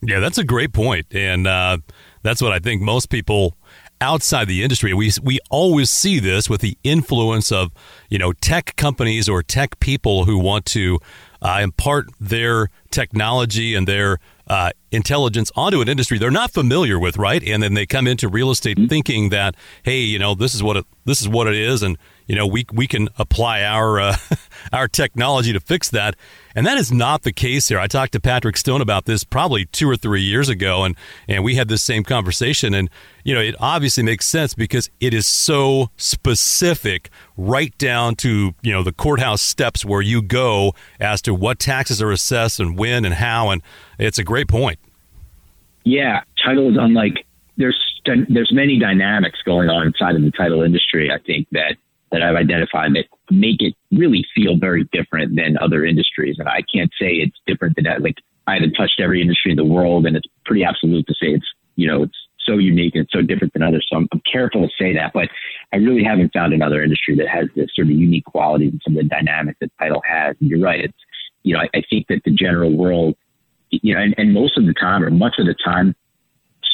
Yeah, 0.00 0.20
that's 0.20 0.38
a 0.38 0.44
great 0.44 0.72
point. 0.72 1.06
And 1.12 1.46
uh, 1.46 1.78
that's 2.22 2.40
what 2.40 2.52
I 2.52 2.58
think 2.58 2.80
most 2.80 3.10
people 3.10 3.56
outside 4.02 4.48
the 4.48 4.62
industry 4.62 4.92
we 4.92 5.10
we 5.22 5.38
always 5.48 5.88
see 5.88 6.18
this 6.18 6.50
with 6.50 6.60
the 6.60 6.76
influence 6.82 7.52
of 7.52 7.70
you 8.10 8.18
know 8.18 8.32
tech 8.32 8.74
companies 8.76 9.28
or 9.28 9.42
tech 9.42 9.78
people 9.80 10.24
who 10.24 10.36
want 10.36 10.66
to 10.66 10.98
uh, 11.40 11.60
impart 11.62 12.06
their 12.20 12.68
technology 12.90 13.74
and 13.74 13.86
their 13.88 14.18
uh, 14.46 14.70
intelligence 14.90 15.50
onto 15.56 15.80
an 15.80 15.88
industry 15.88 16.18
they're 16.18 16.30
not 16.30 16.50
familiar 16.50 16.98
with, 16.98 17.16
right? 17.16 17.42
And 17.42 17.62
then 17.62 17.74
they 17.74 17.86
come 17.86 18.06
into 18.06 18.28
real 18.28 18.50
estate 18.50 18.76
mm-hmm. 18.76 18.88
thinking 18.88 19.28
that, 19.30 19.54
hey, 19.82 20.00
you 20.00 20.18
know, 20.18 20.34
this 20.34 20.54
is 20.54 20.62
what 20.62 20.76
it, 20.76 20.86
this 21.04 21.20
is 21.20 21.28
what 21.28 21.46
it 21.46 21.54
is, 21.54 21.82
and 21.82 21.96
you 22.26 22.36
know, 22.36 22.46
we 22.46 22.66
we 22.72 22.86
can 22.86 23.08
apply 23.18 23.62
our 23.62 24.00
uh, 24.00 24.16
our 24.72 24.88
technology 24.88 25.52
to 25.52 25.60
fix 25.60 25.90
that. 25.90 26.16
And 26.54 26.66
that 26.66 26.76
is 26.76 26.92
not 26.92 27.22
the 27.22 27.32
case 27.32 27.68
here. 27.68 27.78
I 27.78 27.86
talked 27.86 28.12
to 28.12 28.20
Patrick 28.20 28.56
Stone 28.56 28.82
about 28.82 29.06
this 29.06 29.24
probably 29.24 29.64
two 29.66 29.88
or 29.88 29.96
three 29.96 30.22
years 30.22 30.48
ago, 30.48 30.84
and 30.84 30.96
and 31.28 31.42
we 31.44 31.54
had 31.54 31.68
this 31.68 31.82
same 31.82 32.04
conversation. 32.04 32.74
And 32.74 32.90
you 33.24 33.34
know, 33.34 33.40
it 33.40 33.54
obviously 33.58 34.02
makes 34.02 34.26
sense 34.26 34.54
because 34.54 34.90
it 35.00 35.14
is 35.14 35.26
so 35.26 35.90
specific, 35.96 37.10
right 37.36 37.76
down 37.78 38.16
to 38.16 38.54
you 38.62 38.72
know 38.72 38.82
the 38.82 38.92
courthouse 38.92 39.42
steps 39.42 39.84
where 39.84 40.02
you 40.02 40.22
go 40.22 40.74
as 41.00 41.22
to 41.22 41.34
what 41.34 41.58
taxes 41.58 42.02
are 42.02 42.10
assessed 42.10 42.60
and 42.60 42.78
when 42.78 43.04
and 43.04 43.14
how. 43.14 43.50
And 43.50 43.62
it's 43.98 44.18
a 44.18 44.24
great 44.24 44.48
point. 44.48 44.78
Yeah, 45.84 46.20
title 46.44 46.70
is 46.70 46.76
unlike 46.78 47.24
there's 47.56 47.78
there's 48.04 48.50
many 48.52 48.78
dynamics 48.78 49.38
going 49.44 49.68
on 49.68 49.86
inside 49.86 50.16
of 50.16 50.22
the 50.22 50.32
title 50.32 50.62
industry. 50.62 51.10
I 51.10 51.18
think 51.18 51.46
that 51.52 51.76
that 52.12 52.22
I've 52.22 52.36
identified 52.36 52.94
that 52.94 53.06
make 53.30 53.60
it 53.60 53.74
really 53.90 54.24
feel 54.34 54.56
very 54.56 54.88
different 54.92 55.36
than 55.36 55.56
other 55.58 55.84
industries. 55.84 56.36
And 56.38 56.48
I 56.48 56.62
can't 56.72 56.90
say 57.00 57.14
it's 57.14 57.36
different 57.46 57.76
than 57.76 57.84
that. 57.84 58.02
Like 58.02 58.16
I 58.46 58.54
haven't 58.54 58.74
touched 58.74 59.00
every 59.00 59.20
industry 59.20 59.50
in 59.50 59.56
the 59.56 59.64
world, 59.64 60.06
and 60.06 60.16
it's 60.16 60.28
pretty 60.44 60.64
absolute 60.64 61.06
to 61.06 61.14
say 61.14 61.28
it's 61.28 61.46
you 61.76 61.86
know 61.86 62.04
it's 62.04 62.16
so 62.44 62.58
unique 62.58 62.94
and 62.94 63.04
it's 63.04 63.12
so 63.12 63.22
different 63.22 63.52
than 63.52 63.62
others. 63.62 63.86
So 63.88 63.96
I'm, 63.96 64.08
I'm 64.12 64.20
careful 64.30 64.62
to 64.62 64.74
say 64.78 64.92
that, 64.94 65.12
but 65.12 65.28
I 65.72 65.76
really 65.76 66.02
haven't 66.02 66.32
found 66.32 66.52
another 66.52 66.82
industry 66.82 67.16
that 67.16 67.28
has 67.28 67.46
this 67.54 67.70
sort 67.74 67.86
of 67.86 67.92
unique 67.92 68.24
qualities 68.24 68.72
and 68.72 68.82
some 68.84 68.96
of 68.96 69.02
the 69.02 69.08
dynamics 69.08 69.58
that 69.60 69.70
title 69.78 70.02
has. 70.08 70.36
And 70.40 70.50
you're 70.50 70.60
right. 70.60 70.84
It's 70.84 70.98
you 71.42 71.54
know 71.54 71.60
I, 71.60 71.68
I 71.74 71.82
think 71.88 72.08
that 72.08 72.22
the 72.24 72.30
general 72.30 72.76
world, 72.76 73.16
you 73.70 73.94
know, 73.94 74.00
and, 74.00 74.14
and 74.18 74.34
most 74.34 74.58
of 74.58 74.66
the 74.66 74.74
time 74.74 75.02
or 75.02 75.10
much 75.10 75.36
of 75.38 75.46
the 75.46 75.54
time, 75.64 75.94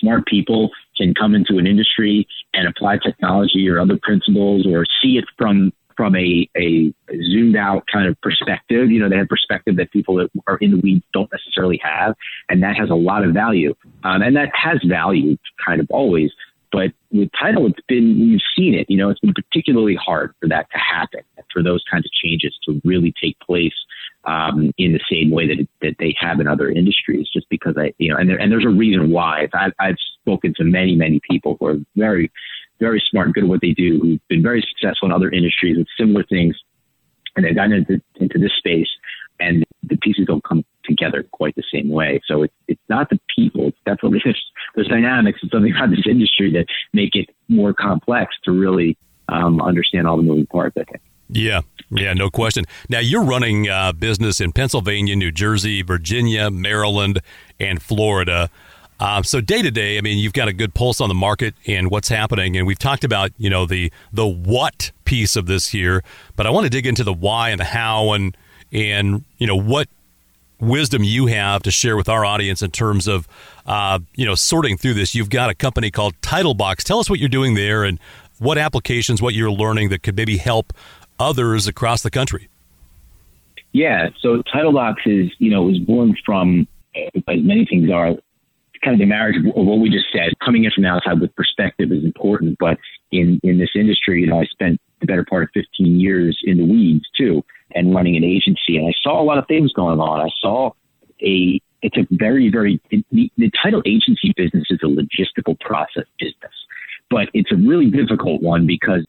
smart 0.01 0.27
people 0.27 0.71
can 0.99 1.15
come 1.15 1.35
into 1.35 1.59
an 1.59 1.67
industry 1.67 2.27
and 2.55 2.69
apply 2.69 2.99
technology 2.99 3.69
or 3.69 3.81
other 3.81 3.99
principles 4.03 4.67
or 4.67 4.85
see 5.03 5.17
it 5.17 5.25
from 5.37 5.73
from 5.97 6.15
a, 6.15 6.49
a 6.57 6.95
zoomed 7.33 7.57
out 7.57 7.83
kind 7.93 8.07
of 8.07 8.19
perspective. 8.21 8.89
You 8.89 9.01
know, 9.01 9.09
they 9.09 9.17
have 9.17 9.27
perspective 9.27 9.77
that 9.79 9.91
people 9.91 10.15
that 10.17 10.31
are 10.47 10.57
in 10.59 10.71
the 10.71 10.77
weeds 10.77 11.05
don't 11.13 11.29
necessarily 11.33 11.81
have, 11.83 12.15
and 12.49 12.63
that 12.63 12.77
has 12.77 12.89
a 12.89 12.95
lot 12.95 13.25
of 13.25 13.35
value. 13.35 13.75
Um, 14.05 14.23
and 14.23 14.37
that 14.37 14.51
has 14.55 14.79
value 14.89 15.37
kind 15.65 15.81
of 15.81 15.89
always. 15.91 16.31
But 16.71 16.93
with 17.11 17.31
title, 17.39 17.67
it's 17.67 17.81
been 17.89 18.17
you've 18.17 18.43
seen 18.57 18.75
it. 18.75 18.87
You 18.89 18.97
know, 18.97 19.11
it's 19.11 19.19
been 19.19 19.35
particularly 19.35 19.97
hard 19.97 20.35
for 20.41 20.49
that 20.49 20.71
to 20.71 20.79
happen, 20.79 21.21
for 21.53 21.65
those 21.65 21.83
kinds 21.91 22.07
of 22.07 22.13
changes 22.13 22.57
to 22.69 22.81
really 22.85 23.13
take 23.21 23.37
place 23.41 23.75
um, 24.25 24.73
in 24.79 24.93
the 24.93 25.01
same 25.11 25.31
way 25.31 25.47
that, 25.47 25.67
that 25.81 25.97
they 25.99 26.15
have 26.21 26.41
in 26.41 26.47
other 26.47 26.69
industries, 26.69 27.29
just 27.33 27.49
because 27.49 27.75
I, 27.79 27.93
you 27.99 28.11
know, 28.11 28.17
and, 28.17 28.29
there, 28.29 28.37
and 28.37 28.51
there's 28.51 28.65
a 28.65 28.71
reason 28.71 29.11
why. 29.11 29.49
I've, 29.55 29.73
I've 29.79 29.97
spoken 30.21 30.55
to 30.57 30.65
many, 30.65 30.95
many 30.97 31.21
people 31.29 31.57
who 31.59 31.67
are 31.67 31.77
very, 31.97 32.31
very 32.81 33.03
smart 33.11 33.29
and 33.29 33.35
good 33.35 33.45
at 33.45 33.49
what 33.49 33.61
they 33.61 33.73
do, 33.73 33.99
who've 34.01 34.29
been 34.29 34.43
very 34.43 34.67
successful 34.69 35.09
in 35.09 35.13
other 35.13 35.31
industries 35.31 35.79
with 35.79 35.87
similar 35.99 36.25
things, 36.25 36.57
and 37.37 37.45
they've 37.45 37.55
gotten 37.55 37.73
into, 37.73 38.01
into 38.17 38.39
this 38.39 38.53
space, 38.59 38.89
and 39.41 39.65
the 39.85 39.97
pieces 39.99 40.27
don't 40.27 40.45
come 40.45 40.65
together 40.85 41.25
quite 41.33 41.55
the 41.55 41.63
same 41.73 41.89
way. 41.89 42.21
So 42.27 42.43
it's 42.43 42.55
it's 42.67 42.81
not 42.89 43.09
the 43.11 43.21
people, 43.35 43.69
it's 43.69 43.79
definitely 43.87 44.21
there's, 44.25 44.45
there's 44.75 44.89
dynamics 44.89 45.39
and 45.43 45.51
something 45.51 45.75
about 45.75 45.91
this 45.91 46.07
industry 46.07 46.53
that 46.53 46.67
make 46.93 47.15
it 47.15 47.31
more 47.49 47.73
complex 47.73 48.35
to 48.45 48.53
really 48.53 48.97
um, 49.29 49.61
understand 49.61 50.07
all 50.07 50.17
the 50.17 50.23
moving 50.23 50.47
parts. 50.47 50.77
I 50.79 50.85
think. 50.85 51.03
Yeah, 51.31 51.61
yeah, 51.91 52.15
no 52.15 52.31
question. 52.31 52.65
Now 52.89 53.01
you're 53.01 53.25
running 53.25 53.69
uh, 53.69 53.93
business 53.93 54.41
in 54.41 54.53
Pennsylvania, 54.53 55.15
New 55.15 55.31
Jersey, 55.31 55.83
Virginia, 55.83 56.51
Maryland, 56.51 57.21
and 57.61 57.83
Florida. 57.83 58.51
Uh, 59.01 59.23
so 59.23 59.41
day 59.41 59.63
to 59.63 59.71
day, 59.71 59.99
I 59.99 60.01
mean, 60.01 60.19
you've 60.19 60.33
got 60.33 60.49
a 60.49 60.53
good 60.53 60.75
pulse 60.75 61.01
on 61.01 61.09
the 61.09 61.15
market 61.15 61.55
and 61.67 61.91
what's 61.91 62.09
happening, 62.09 62.57
and 62.57 62.67
we've 62.67 62.79
talked 62.79 63.05
about 63.05 63.31
you 63.39 63.51
know 63.51 63.67
the 63.67 63.93
the 64.13 64.27
what 64.27 64.91
piece 65.05 65.37
of 65.37 65.47
this 65.47 65.69
here, 65.69 66.03
but 66.35 66.47
I 66.47 66.51
want 66.51 66.65
to 66.65 66.71
dig 66.71 66.87
into 66.87 67.05
the 67.05 67.13
why 67.13 67.51
and 67.51 67.61
the 67.61 67.65
how 67.65 68.13
and 68.13 68.37
and 68.73 69.25
you 69.39 69.47
know 69.47 69.57
what 69.57 69.89
wisdom 70.61 71.05
you 71.05 71.27
have 71.27 71.63
to 71.63 71.71
share 71.71 71.97
with 71.97 72.09
our 72.09 72.25
audience 72.25 72.63
in 72.63 72.71
terms 72.73 73.07
of 73.07 73.29
uh, 73.67 74.01
you 74.17 74.27
know 74.27 74.35
sorting 74.35 74.77
through 74.77 74.95
this. 74.95 75.15
You've 75.15 75.31
got 75.31 75.51
a 75.51 75.55
company 75.55 75.91
called 75.91 76.21
Titlebox. 76.21 76.83
Tell 76.83 76.99
us 76.99 77.09
what 77.09 77.21
you're 77.21 77.29
doing 77.29 77.55
there 77.55 77.85
and 77.85 78.01
what 78.39 78.59
applications, 78.59 79.21
what 79.23 79.35
you're 79.35 79.51
learning 79.51 79.91
that 79.91 80.03
could 80.03 80.17
maybe 80.17 80.39
help 80.39 80.73
others 81.19 81.67
across 81.67 82.03
the 82.03 82.11
country. 82.11 82.49
Yeah, 83.73 84.09
so 84.21 84.43
Titlebox 84.43 84.97
is 85.07 85.31
you 85.39 85.51
know 85.51 85.63
was 85.63 85.79
born 85.79 86.17
from 86.25 86.67
uh, 86.97 87.21
as 87.29 87.43
many 87.43 87.67
things 87.67 87.91
are 87.91 88.15
kind 88.83 88.95
of 88.95 88.99
the 88.99 89.07
marriage 89.07 89.37
of 89.37 89.67
what 89.67 89.79
we 89.79 89.91
just 89.91 90.07
said. 90.13 90.33
Coming 90.45 90.65
in 90.65 90.71
from 90.71 90.85
the 90.85 90.89
outside 90.89 91.21
with 91.21 91.35
perspective 91.35 91.93
is 91.93 92.05
important, 92.05 92.57
but 92.59 92.79
in 93.13 93.41
in 93.43 93.59
this 93.59 93.71
industry, 93.75 94.21
you 94.21 94.27
know, 94.27 94.41
I 94.41 94.45
spent 94.45 94.81
the 95.01 95.07
better 95.07 95.25
part 95.25 95.45
of 95.45 95.51
15 95.55 96.01
years 96.01 96.39
in 96.45 96.59
the 96.59 96.65
weeds 96.65 97.05
too, 97.17 97.45
and 97.75 97.95
running 97.95 98.17
an 98.17 98.25
agency, 98.25 98.77
and 98.77 98.89
I 98.89 98.93
saw 99.03 99.21
a 99.21 99.25
lot 99.25 99.39
of 99.39 99.47
things 99.47 99.73
going 99.73 100.01
on. 100.01 100.21
I 100.21 100.31
saw 100.41 100.73
a 101.23 101.61
it's 101.83 101.97
a 101.97 102.07
very 102.11 102.51
very 102.51 102.81
the, 102.91 103.31
the 103.37 103.51
title 103.63 103.83
agency 103.87 104.33
business 104.37 104.65
is 104.71 104.81
a 104.83 104.87
logistical 104.87 105.59
process 105.61 106.05
business, 106.19 106.55
but 107.11 107.29
it's 107.35 107.53
a 107.53 107.57
really 107.57 107.91
difficult 107.91 108.43
one 108.43 108.67
because 108.67 109.07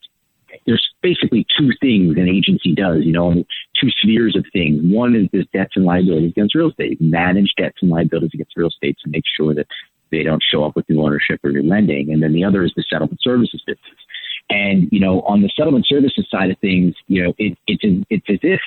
there's 0.65 0.87
basically 1.01 1.45
two 1.57 1.71
things 1.81 2.17
an 2.17 2.27
agency 2.27 2.73
does, 2.73 3.03
you 3.03 3.11
know, 3.11 3.43
two 3.79 3.89
spheres 4.01 4.35
of 4.35 4.45
things. 4.53 4.81
One 4.83 5.15
is 5.15 5.27
this 5.31 5.45
debts 5.53 5.73
and 5.75 5.85
liabilities 5.85 6.31
against 6.31 6.55
real 6.55 6.69
estate, 6.69 6.99
manage 7.01 7.53
debts 7.57 7.77
and 7.81 7.89
liabilities 7.89 8.31
against 8.33 8.55
real 8.55 8.67
estate 8.67 8.97
to 9.03 9.09
make 9.09 9.23
sure 9.37 9.53
that 9.55 9.67
they 10.11 10.23
don't 10.23 10.43
show 10.43 10.63
up 10.63 10.75
with 10.75 10.89
new 10.89 11.01
ownership 11.01 11.39
or 11.43 11.51
new 11.51 11.63
lending. 11.63 12.11
And 12.11 12.21
then 12.21 12.33
the 12.33 12.43
other 12.43 12.63
is 12.63 12.73
the 12.75 12.83
settlement 12.89 13.19
services 13.21 13.61
business. 13.65 13.85
And, 14.49 14.89
you 14.91 14.99
know, 14.99 15.21
on 15.21 15.41
the 15.41 15.51
settlement 15.55 15.85
services 15.87 16.27
side 16.31 16.49
of 16.49 16.57
things, 16.59 16.95
you 17.07 17.23
know, 17.23 17.33
it, 17.37 17.57
it's, 17.67 18.05
it's 18.09 18.25
as 18.29 18.39
if 18.41 18.61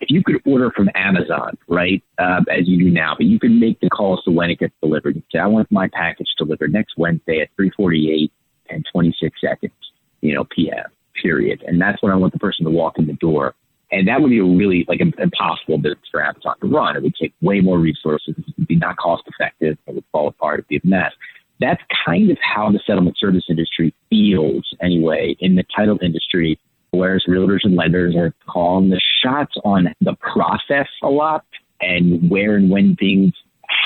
if 0.00 0.10
you 0.10 0.22
could 0.22 0.36
order 0.44 0.70
from 0.70 0.90
Amazon, 0.94 1.56
right, 1.68 2.02
uh, 2.18 2.42
as 2.50 2.68
you 2.68 2.78
do 2.78 2.90
now, 2.90 3.14
but 3.16 3.24
you 3.24 3.38
can 3.38 3.58
make 3.58 3.80
the 3.80 3.88
calls 3.88 4.22
to 4.24 4.30
when 4.30 4.50
it 4.50 4.58
gets 4.58 4.74
delivered. 4.82 5.16
You 5.16 5.22
say, 5.32 5.38
I 5.38 5.46
want 5.46 5.72
my 5.72 5.88
package 5.88 6.28
delivered 6.36 6.70
next 6.70 6.98
Wednesday 6.98 7.40
at 7.40 7.48
348 7.56 8.30
and 8.68 8.84
26 8.92 9.40
seconds, 9.40 9.72
you 10.20 10.34
know, 10.34 10.44
PM 10.44 10.84
period. 11.26 11.64
And 11.66 11.80
that's 11.80 12.00
when 12.02 12.12
I 12.12 12.16
want 12.16 12.32
the 12.32 12.38
person 12.38 12.64
to 12.64 12.70
walk 12.70 12.98
in 12.98 13.06
the 13.06 13.14
door. 13.14 13.54
And 13.90 14.06
that 14.08 14.20
would 14.20 14.30
be 14.30 14.38
a 14.38 14.44
really 14.44 14.84
like 14.88 15.00
impossible 15.00 15.78
business 15.78 16.08
for 16.10 16.22
Amazon 16.22 16.54
to 16.60 16.66
run. 16.68 16.96
It 16.96 17.02
would 17.02 17.14
take 17.20 17.32
way 17.40 17.60
more 17.60 17.78
resources. 17.78 18.34
It 18.38 18.44
would 18.56 18.68
be 18.68 18.76
not 18.76 18.96
cost 18.96 19.24
effective. 19.26 19.76
It 19.86 19.94
would 19.94 20.04
fall 20.12 20.28
apart. 20.28 20.60
It'd 20.60 20.68
be 20.68 20.76
a 20.76 20.80
mess. 20.84 21.12
That's 21.60 21.82
kind 22.04 22.30
of 22.30 22.38
how 22.40 22.70
the 22.70 22.80
settlement 22.86 23.16
service 23.18 23.44
industry 23.48 23.94
feels 24.10 24.68
anyway 24.82 25.36
in 25.40 25.54
the 25.54 25.64
title 25.74 25.98
industry, 26.02 26.58
whereas 26.90 27.24
realtors 27.28 27.64
and 27.64 27.76
lenders 27.76 28.14
are 28.14 28.34
calling 28.46 28.90
the 28.90 29.00
shots 29.22 29.54
on 29.64 29.88
the 30.00 30.14
process 30.14 30.88
a 31.02 31.08
lot 31.08 31.44
and 31.80 32.30
where 32.30 32.56
and 32.56 32.70
when 32.70 32.96
things 32.96 33.32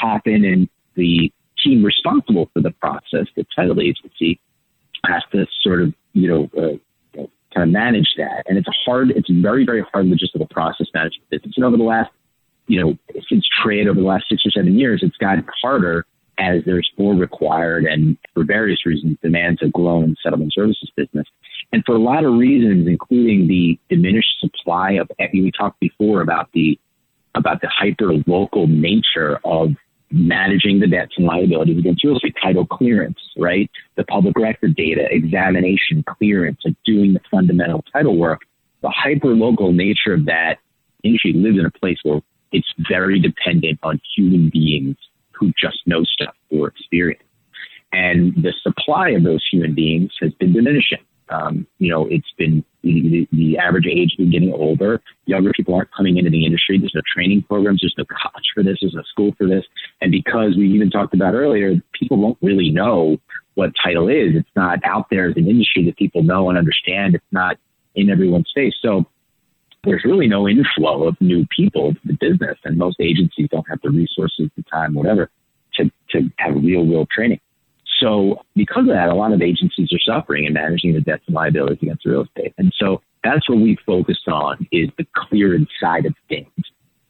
happen 0.02 0.44
and 0.44 0.68
the 0.96 1.32
team 1.62 1.84
responsible 1.84 2.50
for 2.52 2.60
the 2.60 2.70
process, 2.70 3.26
the 3.36 3.46
title 3.54 3.80
agency, 3.80 4.40
has 5.06 5.22
to 5.32 5.46
sort 5.62 5.82
of, 5.82 5.94
you 6.12 6.28
know, 6.28 6.50
uh, 6.58 6.76
kind 7.54 7.68
of 7.68 7.72
manage 7.72 8.14
that. 8.16 8.44
And 8.46 8.58
it's 8.58 8.68
a 8.68 8.74
hard, 8.84 9.10
it's 9.10 9.30
a 9.30 9.40
very, 9.40 9.64
very 9.64 9.82
hard 9.92 10.06
logistical 10.06 10.48
process 10.50 10.86
management 10.94 11.28
business. 11.30 11.54
And 11.56 11.64
over 11.64 11.76
the 11.76 11.84
last, 11.84 12.10
you 12.66 12.80
know, 12.80 12.96
since 13.28 13.46
TRID 13.62 13.88
over 13.88 14.00
the 14.00 14.06
last 14.06 14.26
six 14.28 14.42
or 14.46 14.50
seven 14.50 14.78
years, 14.78 15.00
it's 15.02 15.16
gotten 15.16 15.46
harder 15.60 16.06
as 16.38 16.62
there's 16.64 16.90
more 16.96 17.14
required 17.14 17.84
and 17.84 18.16
for 18.32 18.44
various 18.44 18.86
reasons, 18.86 19.18
demands 19.22 19.60
have 19.60 19.72
grown 19.72 20.04
in 20.04 20.16
settlement 20.22 20.52
services 20.54 20.90
business. 20.96 21.26
And 21.72 21.84
for 21.84 21.94
a 21.94 21.98
lot 21.98 22.24
of 22.24 22.34
reasons, 22.34 22.88
including 22.88 23.46
the 23.46 23.78
diminished 23.88 24.40
supply 24.40 24.92
of, 24.92 25.10
we 25.32 25.52
talked 25.52 25.78
before 25.80 26.22
about 26.22 26.50
the, 26.52 26.78
about 27.34 27.60
the 27.60 27.68
hyper 27.68 28.14
local 28.26 28.66
nature 28.66 29.38
of 29.44 29.72
managing 30.10 30.80
the 30.80 30.86
debts 30.86 31.14
and 31.16 31.26
liabilities 31.26 31.78
against 31.78 32.04
real 32.04 32.16
estate 32.16 32.34
title 32.42 32.66
clearance, 32.66 33.18
right? 33.36 33.70
The 33.96 34.04
public 34.04 34.36
record 34.36 34.74
data, 34.74 35.06
examination, 35.10 36.04
clearance, 36.06 36.58
like 36.64 36.76
doing 36.84 37.12
the 37.12 37.20
fundamental 37.30 37.84
title 37.92 38.16
work. 38.16 38.40
The 38.82 38.90
hyper 38.90 39.28
local 39.28 39.72
nature 39.72 40.14
of 40.14 40.24
that 40.26 40.56
industry 41.04 41.32
lives 41.32 41.58
in 41.58 41.66
a 41.66 41.70
place 41.70 41.98
where 42.02 42.20
it's 42.52 42.72
very 42.88 43.20
dependent 43.20 43.78
on 43.82 44.00
human 44.16 44.50
beings 44.50 44.96
who 45.32 45.52
just 45.58 45.78
know 45.86 46.02
stuff 46.04 46.34
or 46.50 46.68
experience. 46.68 47.22
And 47.92 48.34
the 48.34 48.52
supply 48.62 49.10
of 49.10 49.24
those 49.24 49.44
human 49.50 49.74
beings 49.74 50.12
has 50.20 50.32
been 50.34 50.52
diminishing. 50.52 50.98
Um, 51.30 51.66
you 51.78 51.90
know, 51.90 52.06
it's 52.10 52.32
been 52.36 52.64
the, 52.82 53.28
the, 53.32 53.58
average 53.58 53.86
age 53.86 54.16
is 54.18 54.30
getting 54.30 54.52
older. 54.52 55.00
Younger 55.26 55.52
people 55.52 55.74
aren't 55.74 55.92
coming 55.92 56.16
into 56.16 56.30
the 56.30 56.44
industry. 56.44 56.78
There's 56.78 56.94
no 56.94 57.02
training 57.14 57.42
programs. 57.42 57.82
There's 57.82 57.94
no 57.96 58.04
college 58.04 58.44
for 58.54 58.62
this. 58.62 58.78
There's 58.80 58.94
no 58.94 59.02
school 59.02 59.32
for 59.38 59.46
this. 59.46 59.64
And 60.00 60.10
because 60.10 60.56
we 60.56 60.68
even 60.72 60.90
talked 60.90 61.14
about 61.14 61.34
earlier, 61.34 61.74
people 61.92 62.20
don't 62.20 62.38
really 62.42 62.70
know 62.70 63.18
what 63.54 63.72
title 63.82 64.08
is. 64.08 64.34
It's 64.34 64.48
not 64.56 64.78
out 64.84 65.06
there 65.10 65.28
as 65.28 65.36
an 65.36 65.46
industry 65.46 65.84
that 65.86 65.96
people 65.96 66.22
know 66.22 66.48
and 66.48 66.58
understand. 66.58 67.14
It's 67.14 67.24
not 67.32 67.58
in 67.94 68.10
everyone's 68.10 68.50
face. 68.54 68.74
So 68.82 69.06
there's 69.84 70.04
really 70.04 70.26
no 70.26 70.48
inflow 70.48 71.06
of 71.06 71.20
new 71.20 71.46
people 71.54 71.94
to 71.94 72.00
the 72.04 72.16
business, 72.20 72.58
and 72.64 72.76
most 72.76 72.96
agencies 73.00 73.48
don't 73.50 73.68
have 73.68 73.80
the 73.82 73.90
resources, 73.90 74.50
the 74.56 74.62
time, 74.64 74.94
whatever, 74.94 75.30
to 75.74 75.90
to 76.10 76.30
have 76.38 76.54
real, 76.56 76.84
real 76.84 77.06
training. 77.06 77.40
So 78.00 78.42
because 78.56 78.82
of 78.82 78.94
that, 78.94 79.10
a 79.10 79.14
lot 79.14 79.32
of 79.32 79.42
agencies 79.42 79.90
are 79.92 80.00
suffering 80.00 80.44
in 80.44 80.54
managing 80.54 80.94
the 80.94 81.00
debts 81.00 81.24
and 81.26 81.34
liabilities 81.34 81.78
against 81.82 82.06
real 82.06 82.22
estate. 82.22 82.54
And 82.58 82.72
so 82.78 83.02
that's 83.22 83.48
what 83.48 83.58
we 83.58 83.76
focused 83.86 84.26
on 84.26 84.66
is 84.72 84.88
the 84.96 85.06
clearance 85.14 85.68
side 85.80 86.06
of 86.06 86.14
things. 86.28 86.48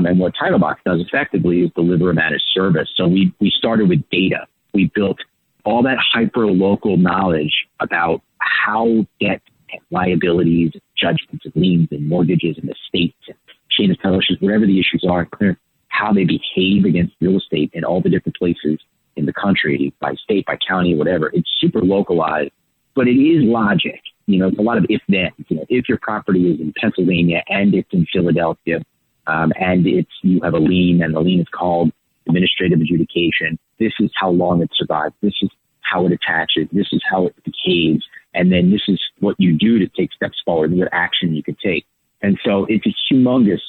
And 0.01 0.19
what 0.19 0.35
Titlebox 0.35 0.77
does 0.85 1.01
effectively 1.01 1.61
is 1.61 1.71
deliver 1.77 2.11
a 2.11 2.15
managed 2.15 2.47
service. 2.53 2.89
So 2.97 3.07
we, 3.07 3.33
we 3.41 3.53
started 3.57 3.89
with 3.89 4.03
data. 4.11 4.47
We 4.73 4.91
built 4.95 5.19
all 5.65 5.83
that 5.83 5.99
hyper 5.99 6.47
local 6.47 6.97
knowledge 6.97 7.67
about 7.81 8.23
how 8.39 9.07
debt 9.21 9.43
and 9.71 9.81
liabilities, 9.91 10.73
judgments 10.97 11.45
and 11.45 11.55
liens 11.55 11.89
and 11.91 12.09
mortgages 12.09 12.57
and 12.59 12.71
estates 12.71 13.19
and 13.29 13.37
chain 13.71 13.91
of 13.91 14.03
title 14.03 14.21
whatever 14.41 14.67
the 14.67 14.81
issues 14.81 15.05
are, 15.09 15.27
clear 15.27 15.59
how 15.89 16.13
they 16.13 16.25
behave 16.25 16.85
against 16.87 17.15
real 17.21 17.37
estate 17.37 17.71
in 17.75 17.85
all 17.85 18.01
the 18.01 18.09
different 18.09 18.37
places 18.37 18.81
in 19.21 19.27
the 19.27 19.33
country 19.33 19.95
by 20.01 20.15
state, 20.15 20.47
by 20.47 20.59
county, 20.67 20.97
whatever. 20.97 21.31
It's 21.33 21.49
super 21.61 21.81
localized, 21.81 22.51
but 22.97 23.07
it 23.07 23.21
is 23.21 23.45
logic. 23.45 24.01
You 24.27 24.39
know, 24.39 24.49
it's 24.49 24.59
a 24.59 24.63
lot 24.63 24.79
of 24.79 24.87
if 24.89 25.03
then. 25.09 25.31
You 25.49 25.59
know, 25.59 25.67
if 25.69 25.89
your 25.89 25.99
property 25.99 26.51
is 26.51 26.61
in 26.61 26.73
Pennsylvania 26.81 27.43
and 27.49 27.75
it's 27.75 27.93
in 27.93 28.07
Philadelphia, 28.13 28.81
um, 29.27 29.53
and 29.61 29.87
it's 29.87 30.11
you 30.23 30.41
have 30.43 30.55
a 30.55 30.59
lien, 30.59 31.03
and 31.03 31.15
the 31.15 31.21
lien 31.21 31.41
is 31.41 31.49
called 31.53 31.93
administrative 32.27 32.81
adjudication. 32.81 33.59
This 33.79 33.93
is 34.01 34.11
how 34.15 34.31
long 34.31 34.63
it 34.63 34.71
survives. 34.75 35.15
This 35.21 35.35
is 35.43 35.51
how 35.83 36.07
it 36.07 36.13
attaches. 36.13 36.69
This 36.73 36.89
is 36.93 37.03
how 37.09 37.27
it 37.27 37.35
decays, 37.45 38.03
and 38.35 38.51
then 38.51 38.71
this 38.71 38.83
is 38.89 39.01
what 39.21 39.37
you 39.39 39.57
do 39.57 39.79
to 39.79 39.87
take 39.89 40.13
steps 40.13 40.41
forward. 40.45 40.71
and 40.71 40.79
What 40.81 40.89
action 40.93 41.35
you 41.35 41.43
can 41.43 41.57
take. 41.63 41.87
And 42.23 42.39
so 42.45 42.67
it's 42.69 42.87
a 42.87 42.95
humongous, 43.13 43.63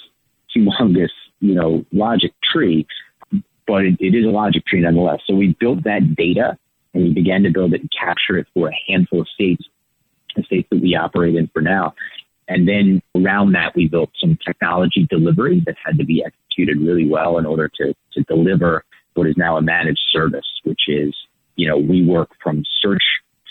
humongous, 0.55 1.09
you 1.39 1.53
know, 1.53 1.85
logic 1.91 2.33
tree 2.43 2.85
but 3.71 3.85
it, 3.85 3.95
it 4.01 4.13
is 4.13 4.25
a 4.25 4.29
logic 4.29 4.65
tree 4.65 4.81
nonetheless. 4.81 5.21
So 5.25 5.33
we 5.33 5.55
built 5.57 5.85
that 5.85 6.13
data 6.17 6.57
and 6.93 7.03
we 7.03 7.13
began 7.13 7.41
to 7.43 7.51
build 7.51 7.73
it 7.73 7.79
and 7.79 7.89
capture 7.97 8.37
it 8.37 8.45
for 8.53 8.67
a 8.67 8.75
handful 8.85 9.21
of 9.21 9.29
states, 9.29 9.63
the 10.35 10.43
states 10.43 10.67
that 10.71 10.81
we 10.81 10.93
operate 10.93 11.35
in 11.35 11.47
for 11.53 11.61
now. 11.61 11.93
And 12.49 12.67
then 12.67 13.01
around 13.15 13.53
that, 13.53 13.73
we 13.73 13.87
built 13.87 14.09
some 14.19 14.37
technology 14.45 15.07
delivery 15.09 15.63
that 15.65 15.75
had 15.81 15.97
to 15.99 16.03
be 16.03 16.21
executed 16.21 16.81
really 16.81 17.07
well 17.07 17.37
in 17.37 17.45
order 17.45 17.69
to, 17.75 17.95
to 18.13 18.23
deliver 18.23 18.83
what 19.13 19.25
is 19.25 19.37
now 19.37 19.55
a 19.55 19.61
managed 19.61 20.01
service, 20.11 20.59
which 20.65 20.89
is, 20.89 21.15
you 21.55 21.65
know, 21.65 21.77
we 21.77 22.03
work 22.03 22.31
from 22.43 22.65
search 22.81 23.03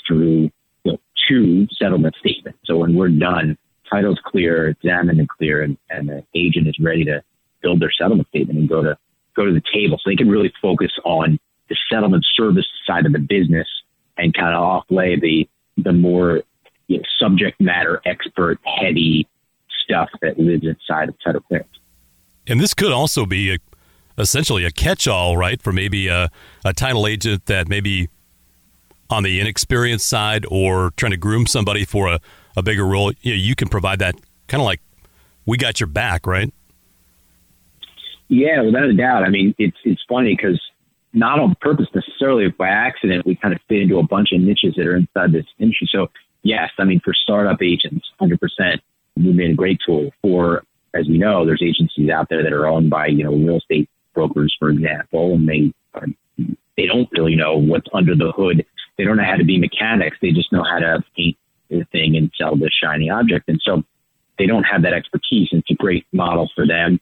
through 0.07 0.51
you 0.85 0.93
know, 0.93 0.99
to 1.31 1.67
settlement 1.79 2.15
statement. 2.21 2.57
So 2.67 2.77
when 2.77 2.95
we're 2.95 3.09
done, 3.09 3.57
title's 3.89 4.21
clear, 4.23 4.69
examined 4.69 5.19
and 5.19 5.29
clear, 5.31 5.63
and, 5.63 5.79
and 5.89 6.11
the 6.11 6.23
agent 6.35 6.69
is 6.69 6.77
ready 6.79 7.07
to 7.07 7.23
build 7.63 7.81
their 7.81 7.93
settlement 7.93 8.29
statement 8.29 8.59
and 8.59 8.69
go 8.69 8.83
to 8.83 8.99
go 9.37 9.45
to 9.45 9.53
the 9.53 9.63
table 9.73 9.99
so 9.99 10.11
they 10.11 10.17
can 10.17 10.29
really 10.29 10.53
focus 10.61 10.93
on 11.05 11.39
the 11.69 11.77
settlement 11.91 12.25
service 12.37 12.67
side 12.87 13.07
of 13.07 13.13
the 13.13 13.19
business 13.19 13.69
and 14.17 14.35
kind 14.35 14.55
of 14.55 14.63
offlay 14.63 15.21
the 15.21 15.49
the 15.77 15.93
more 15.93 16.43
you 16.89 16.99
know, 16.99 17.05
subject 17.19 17.61
matter 17.61 18.03
expert 18.05 18.59
heavy 18.65 19.27
stuff 19.85 20.09
that 20.21 20.39
lives 20.39 20.67
inside 20.67 21.09
of 21.09 21.15
title 21.25 21.41
clearance. 21.41 21.69
And 22.47 22.61
this 22.61 22.75
could 22.75 22.93
also 22.93 23.27
be 23.27 23.55
a, 23.55 23.59
essentially 24.19 24.65
a 24.65 24.71
catch-all, 24.71 25.37
right, 25.37 25.63
for 25.63 25.73
maybe 25.73 26.09
a, 26.09 26.31
a 26.65 26.73
title 26.73 27.07
agent 27.07 27.47
that 27.47 27.69
maybe 27.69 28.09
on 29.09 29.23
the 29.23 29.41
inexperienced 29.41 30.09
side 30.09 30.45
or 30.51 30.91
trying 30.97 31.13
to 31.13 31.17
groom 31.17 31.47
somebody 31.47 31.85
for 31.85 32.09
a, 32.09 32.21
a 32.57 32.63
bigger 32.63 32.87
role. 32.87 33.13
You, 33.21 33.33
know, 33.33 33.41
you 33.41 33.55
can 33.55 33.69
provide 33.69 34.01
that 34.01 34.17
kind 34.49 34.61
of 34.61 34.65
like 34.65 34.81
we 35.47 35.57
got 35.57 35.81
your 35.81 35.87
back, 35.87 36.27
right? 36.27 36.53
Yeah, 38.31 38.63
without 38.63 38.85
a 38.85 38.95
doubt. 38.95 39.25
I 39.25 39.29
mean, 39.29 39.55
it's 39.59 39.77
it's 39.85 40.03
funny 40.09 40.37
because 40.37 40.61
not 41.13 41.41
on 41.41 41.57
purpose 41.61 41.89
necessarily, 41.93 42.49
by 42.49 42.69
accident, 42.69 43.27
we 43.27 43.35
kind 43.35 43.53
of 43.53 43.61
fit 43.69 43.83
into 43.83 43.99
a 43.99 44.05
bunch 44.05 44.29
of 44.33 44.41
niches 44.41 44.75
that 44.77 44.87
are 44.87 44.97
inside 44.97 45.33
this 45.33 45.47
industry. 45.59 45.89
So 45.91 46.07
yes, 46.43 46.71
I 46.79 46.85
mean, 46.85 47.01
for 47.05 47.13
startup 47.13 47.61
agents, 47.61 48.07
100%, 48.21 48.39
we've 49.17 49.39
a 49.39 49.55
great 49.55 49.81
tool 49.85 50.13
for, 50.23 50.63
as 50.95 51.09
we 51.09 51.19
know, 51.19 51.45
there's 51.45 51.63
agencies 51.63 52.09
out 52.09 52.29
there 52.31 52.45
that 52.45 52.53
are 52.53 52.69
owned 52.69 52.89
by, 52.89 53.09
you 53.09 53.25
know, 53.25 53.33
real 53.33 53.57
estate 53.57 53.91
brokers, 54.15 54.55
for 54.61 54.71
example, 54.71 55.35
and 55.35 55.49
they 55.49 55.73
are, 55.95 56.07
they 56.77 56.87
don't 56.87 57.09
really 57.11 57.35
know 57.35 57.57
what's 57.57 57.89
under 57.93 58.15
the 58.15 58.31
hood. 58.31 58.65
They 58.97 59.03
don't 59.03 59.17
know 59.17 59.25
how 59.25 59.37
to 59.37 59.45
be 59.45 59.59
mechanics. 59.59 60.19
They 60.23 60.31
just 60.31 60.53
know 60.53 60.63
how 60.63 60.79
to 60.79 61.03
paint 61.17 61.37
the 61.69 61.85
thing 61.91 62.17
and 62.17 62.31
sell 62.39 62.55
the 62.55 62.71
shiny 62.71 63.11
object. 63.11 63.49
And 63.49 63.61
so 63.65 63.83
they 64.39 64.47
don't 64.47 64.63
have 64.63 64.83
that 64.83 64.93
expertise. 64.93 65.49
It's 65.51 65.71
a 65.71 65.75
great 65.75 66.07
model 66.13 66.49
for 66.55 66.65
them 66.65 67.01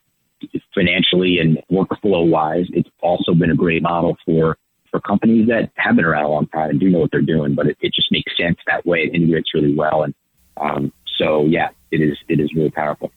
financially 0.75 1.39
and 1.39 1.59
workflow 1.71 2.29
wise. 2.29 2.67
It's 2.73 2.89
also 3.01 3.35
been 3.35 3.51
a 3.51 3.57
great 3.57 3.83
model 3.83 4.17
for 4.25 4.57
for 4.91 5.01
companies 5.01 5.47
that 5.49 5.71
have 5.77 5.97
been 5.97 6.05
around 6.05 6.25
a 6.25 6.29
long 6.29 6.47
time 6.47 6.71
and 6.71 6.81
do 6.81 6.89
know 6.89 7.01
what 7.01 7.11
they're 7.11 7.21
doing, 7.21 7.55
but 7.55 7.67
it, 7.67 7.77
it 7.81 7.93
just 7.93 8.11
makes 8.11 8.35
sense 8.39 8.57
that 8.67 8.87
way. 8.87 9.01
It 9.01 9.15
integrates 9.15 9.53
really 9.53 9.75
well. 9.75 10.03
And 10.03 10.15
um, 10.57 10.93
so, 11.19 11.45
yeah, 11.45 11.69
it 11.91 12.01
is, 12.01 12.17
it 12.29 12.41
is 12.41 12.55
really 12.55 12.71
powerful. 12.71 13.13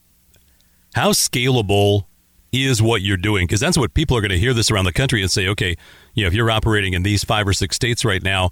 How 0.93 1.11
scalable 1.11 2.05
is 2.51 2.81
what 2.81 3.01
you're 3.01 3.15
doing? 3.15 3.47
Because 3.47 3.61
that's 3.61 3.77
what 3.77 3.93
people 3.93 4.17
are 4.17 4.21
going 4.21 4.31
to 4.31 4.37
hear 4.37 4.53
this 4.53 4.69
around 4.69 4.83
the 4.83 4.91
country 4.91 5.21
and 5.21 5.31
say, 5.31 5.47
okay, 5.47 5.77
you 6.13 6.23
know, 6.23 6.27
if 6.27 6.33
you're 6.33 6.51
operating 6.51 6.93
in 6.93 7.03
these 7.03 7.23
five 7.23 7.47
or 7.47 7.53
six 7.53 7.77
states 7.77 8.03
right 8.03 8.21
now, 8.21 8.51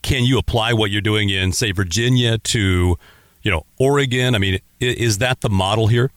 can 0.00 0.24
you 0.24 0.38
apply 0.38 0.72
what 0.72 0.90
you're 0.90 1.02
doing 1.02 1.28
in, 1.28 1.52
say, 1.52 1.72
Virginia 1.72 2.38
to, 2.38 2.96
you 3.42 3.50
know, 3.50 3.66
Oregon? 3.78 4.34
I 4.34 4.38
mean, 4.38 4.58
is 4.80 5.18
that 5.18 5.42
the 5.42 5.50
model 5.50 5.88
here? 5.88 6.10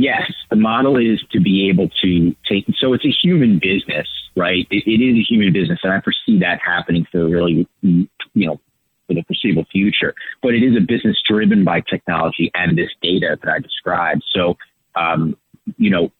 Yes, 0.00 0.32
the 0.48 0.56
model 0.56 0.96
is 0.96 1.22
to 1.32 1.40
be 1.40 1.68
able 1.68 1.90
to 2.02 2.34
take. 2.48 2.64
So 2.78 2.94
it's 2.94 3.04
a 3.04 3.12
human 3.22 3.58
business, 3.58 4.08
right? 4.34 4.66
it, 4.70 4.84
it 4.86 5.04
is 5.04 5.18
a 5.18 5.22
human 5.28 5.52
business, 5.52 5.78
and 5.82 5.92
I 5.92 6.00
foresee 6.00 6.38
that 6.40 6.58
happening 6.64 7.06
for 7.12 7.28
really, 7.28 7.68
you 7.82 8.08
know, 8.34 8.58
for 9.06 9.12
the 9.12 9.22
foreseeable 9.24 9.66
future. 9.70 10.14
But 10.42 10.54
it 10.54 10.62
is 10.62 10.74
a 10.74 10.80
business 10.80 11.18
driven 11.28 11.64
by 11.64 11.82
technology 11.82 12.50
and 12.54 12.78
this 12.78 12.88
data 13.02 13.38
that 13.42 13.52
I 13.52 13.58
described. 13.58 14.22
So, 14.34 14.56
um, 14.94 15.36
you 15.76 15.90
know, 15.90 16.10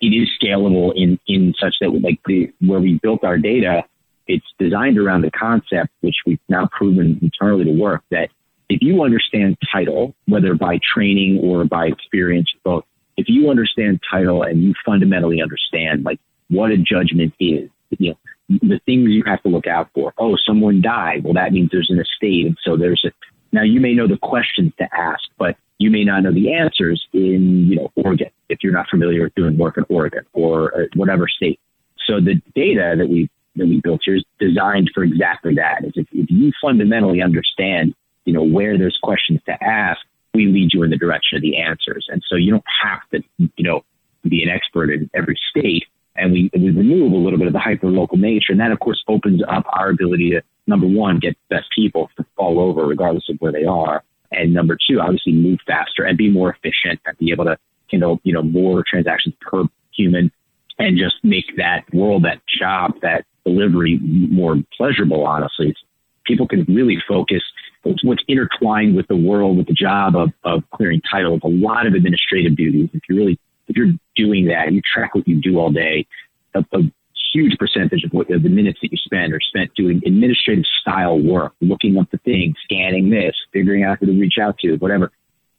it 0.00 0.06
is 0.06 0.30
scalable 0.42 0.92
in 0.96 1.18
in 1.26 1.52
such 1.60 1.74
that 1.82 1.90
like 1.90 2.20
the 2.24 2.50
where 2.66 2.80
we 2.80 2.98
built 3.02 3.22
our 3.22 3.36
data, 3.36 3.84
it's 4.26 4.46
designed 4.58 4.96
around 4.96 5.22
the 5.22 5.30
concept, 5.30 5.90
which 6.00 6.16
we've 6.24 6.40
now 6.48 6.70
proven 6.72 7.18
internally 7.20 7.64
to 7.64 7.72
work 7.72 8.02
that 8.10 8.30
if 8.70 8.80
you 8.80 9.02
understand 9.02 9.58
title, 9.70 10.14
whether 10.26 10.54
by 10.54 10.78
training 10.94 11.40
or 11.42 11.64
by 11.64 11.86
experience, 11.86 12.48
both, 12.64 12.84
if 13.16 13.28
you 13.28 13.50
understand 13.50 14.00
title 14.10 14.42
and 14.42 14.62
you 14.62 14.74
fundamentally 14.84 15.42
understand 15.42 16.04
like 16.04 16.20
what 16.48 16.70
a 16.70 16.76
judgment 16.76 17.32
is, 17.40 17.70
you 17.98 18.10
know, 18.10 18.58
the 18.60 18.80
things 18.84 19.10
you 19.10 19.22
have 19.26 19.42
to 19.42 19.48
look 19.48 19.66
out 19.66 19.88
for. 19.94 20.12
Oh, 20.18 20.36
someone 20.36 20.82
died. 20.82 21.24
Well, 21.24 21.34
that 21.34 21.52
means 21.52 21.70
there's 21.72 21.90
an 21.90 21.98
estate. 21.98 22.46
And 22.46 22.58
so 22.62 22.76
there's 22.76 23.02
a, 23.04 23.10
now 23.52 23.62
you 23.62 23.80
may 23.80 23.94
know 23.94 24.06
the 24.06 24.18
questions 24.18 24.72
to 24.78 24.88
ask, 24.94 25.22
but 25.38 25.56
you 25.78 25.90
may 25.90 26.04
not 26.04 26.22
know 26.22 26.32
the 26.32 26.52
answers 26.52 27.02
in, 27.12 27.66
you 27.68 27.76
know, 27.76 27.92
Oregon, 27.96 28.30
if 28.48 28.58
you're 28.62 28.72
not 28.72 28.88
familiar 28.88 29.24
with 29.24 29.34
doing 29.34 29.56
work 29.56 29.78
in 29.78 29.84
Oregon 29.88 30.24
or 30.32 30.74
uh, 30.76 30.84
whatever 30.94 31.26
state. 31.28 31.58
So 32.06 32.20
the 32.20 32.40
data 32.54 32.94
that 32.98 33.08
we, 33.08 33.30
that 33.56 33.66
we 33.66 33.80
built 33.80 34.02
here 34.04 34.16
is 34.16 34.24
designed 34.38 34.90
for 34.94 35.04
exactly 35.04 35.54
that. 35.54 35.84
Is 35.84 35.92
if, 35.94 36.06
if 36.12 36.30
you 36.30 36.52
fundamentally 36.60 37.22
understand 37.22 37.94
you 38.24 38.32
know, 38.32 38.42
where 38.42 38.78
there's 38.78 38.98
questions 39.02 39.40
to 39.46 39.62
ask, 39.62 40.00
we 40.34 40.46
lead 40.46 40.70
you 40.72 40.82
in 40.82 40.90
the 40.90 40.96
direction 40.96 41.36
of 41.36 41.42
the 41.42 41.56
answers. 41.56 42.06
And 42.10 42.22
so 42.28 42.36
you 42.36 42.50
don't 42.50 42.64
have 42.82 43.00
to, 43.12 43.22
you 43.56 43.64
know, 43.64 43.84
be 44.28 44.42
an 44.42 44.48
expert 44.48 44.90
in 44.90 45.08
every 45.14 45.38
state. 45.50 45.84
And 46.16 46.32
we, 46.32 46.50
we 46.54 46.70
remove 46.70 47.12
a 47.12 47.16
little 47.16 47.38
bit 47.38 47.46
of 47.46 47.52
the 47.52 47.58
hyper 47.58 47.88
local 47.88 48.18
nature. 48.18 48.52
And 48.52 48.60
that, 48.60 48.70
of 48.70 48.80
course, 48.80 49.02
opens 49.08 49.42
up 49.48 49.64
our 49.72 49.90
ability 49.90 50.30
to, 50.30 50.42
number 50.66 50.86
one, 50.86 51.18
get 51.18 51.36
best 51.50 51.66
people 51.74 52.10
to 52.16 52.24
fall 52.36 52.60
over 52.60 52.86
regardless 52.86 53.28
of 53.28 53.36
where 53.38 53.52
they 53.52 53.64
are. 53.64 54.02
And 54.30 54.52
number 54.52 54.76
two, 54.88 55.00
obviously 55.00 55.32
move 55.32 55.58
faster 55.66 56.04
and 56.04 56.16
be 56.16 56.30
more 56.30 56.50
efficient 56.50 57.00
and 57.06 57.16
be 57.18 57.30
able 57.30 57.44
to 57.44 57.56
handle, 57.90 58.20
you 58.24 58.32
know, 58.32 58.42
more 58.42 58.84
transactions 58.88 59.34
per 59.40 59.64
human 59.92 60.30
and 60.78 60.98
just 60.98 61.16
make 61.22 61.56
that 61.56 61.82
world, 61.92 62.24
that 62.24 62.40
job, 62.46 63.00
that 63.02 63.24
delivery 63.44 63.98
more 64.02 64.56
pleasurable, 64.76 65.24
honestly. 65.24 65.74
People 66.24 66.48
can 66.48 66.64
really 66.64 66.98
focus 67.06 67.42
what's 67.84 68.22
intertwined 68.28 68.96
with 68.96 69.06
the 69.08 69.16
world, 69.16 69.56
with 69.56 69.66
the 69.66 69.74
job 69.74 70.16
of, 70.16 70.30
of 70.44 70.62
clearing 70.70 71.00
title, 71.10 71.38
a 71.42 71.48
lot 71.48 71.86
of 71.86 71.94
administrative 71.94 72.56
duties. 72.56 72.88
If 72.92 73.02
you're 73.08 73.18
really, 73.18 73.38
if 73.68 73.76
you're 73.76 73.92
doing 74.16 74.46
that, 74.46 74.72
you 74.72 74.80
track 74.80 75.14
what 75.14 75.26
you 75.28 75.40
do 75.40 75.58
all 75.58 75.70
day, 75.70 76.06
a, 76.54 76.64
a 76.72 76.80
huge 77.32 77.58
percentage 77.58 78.04
of, 78.04 78.12
what, 78.12 78.30
of 78.30 78.42
the 78.42 78.48
minutes 78.48 78.78
that 78.82 78.92
you 78.92 78.98
spend 78.98 79.32
are 79.32 79.40
spent 79.40 79.74
doing 79.74 80.00
administrative 80.06 80.64
style 80.80 81.18
work, 81.18 81.52
looking 81.60 81.98
up 81.98 82.10
the 82.10 82.18
thing, 82.18 82.54
scanning 82.64 83.10
this, 83.10 83.34
figuring 83.52 83.82
out 83.82 83.98
who 83.98 84.06
to 84.06 84.12
reach 84.12 84.38
out 84.40 84.58
to, 84.58 84.76
whatever. 84.76 85.10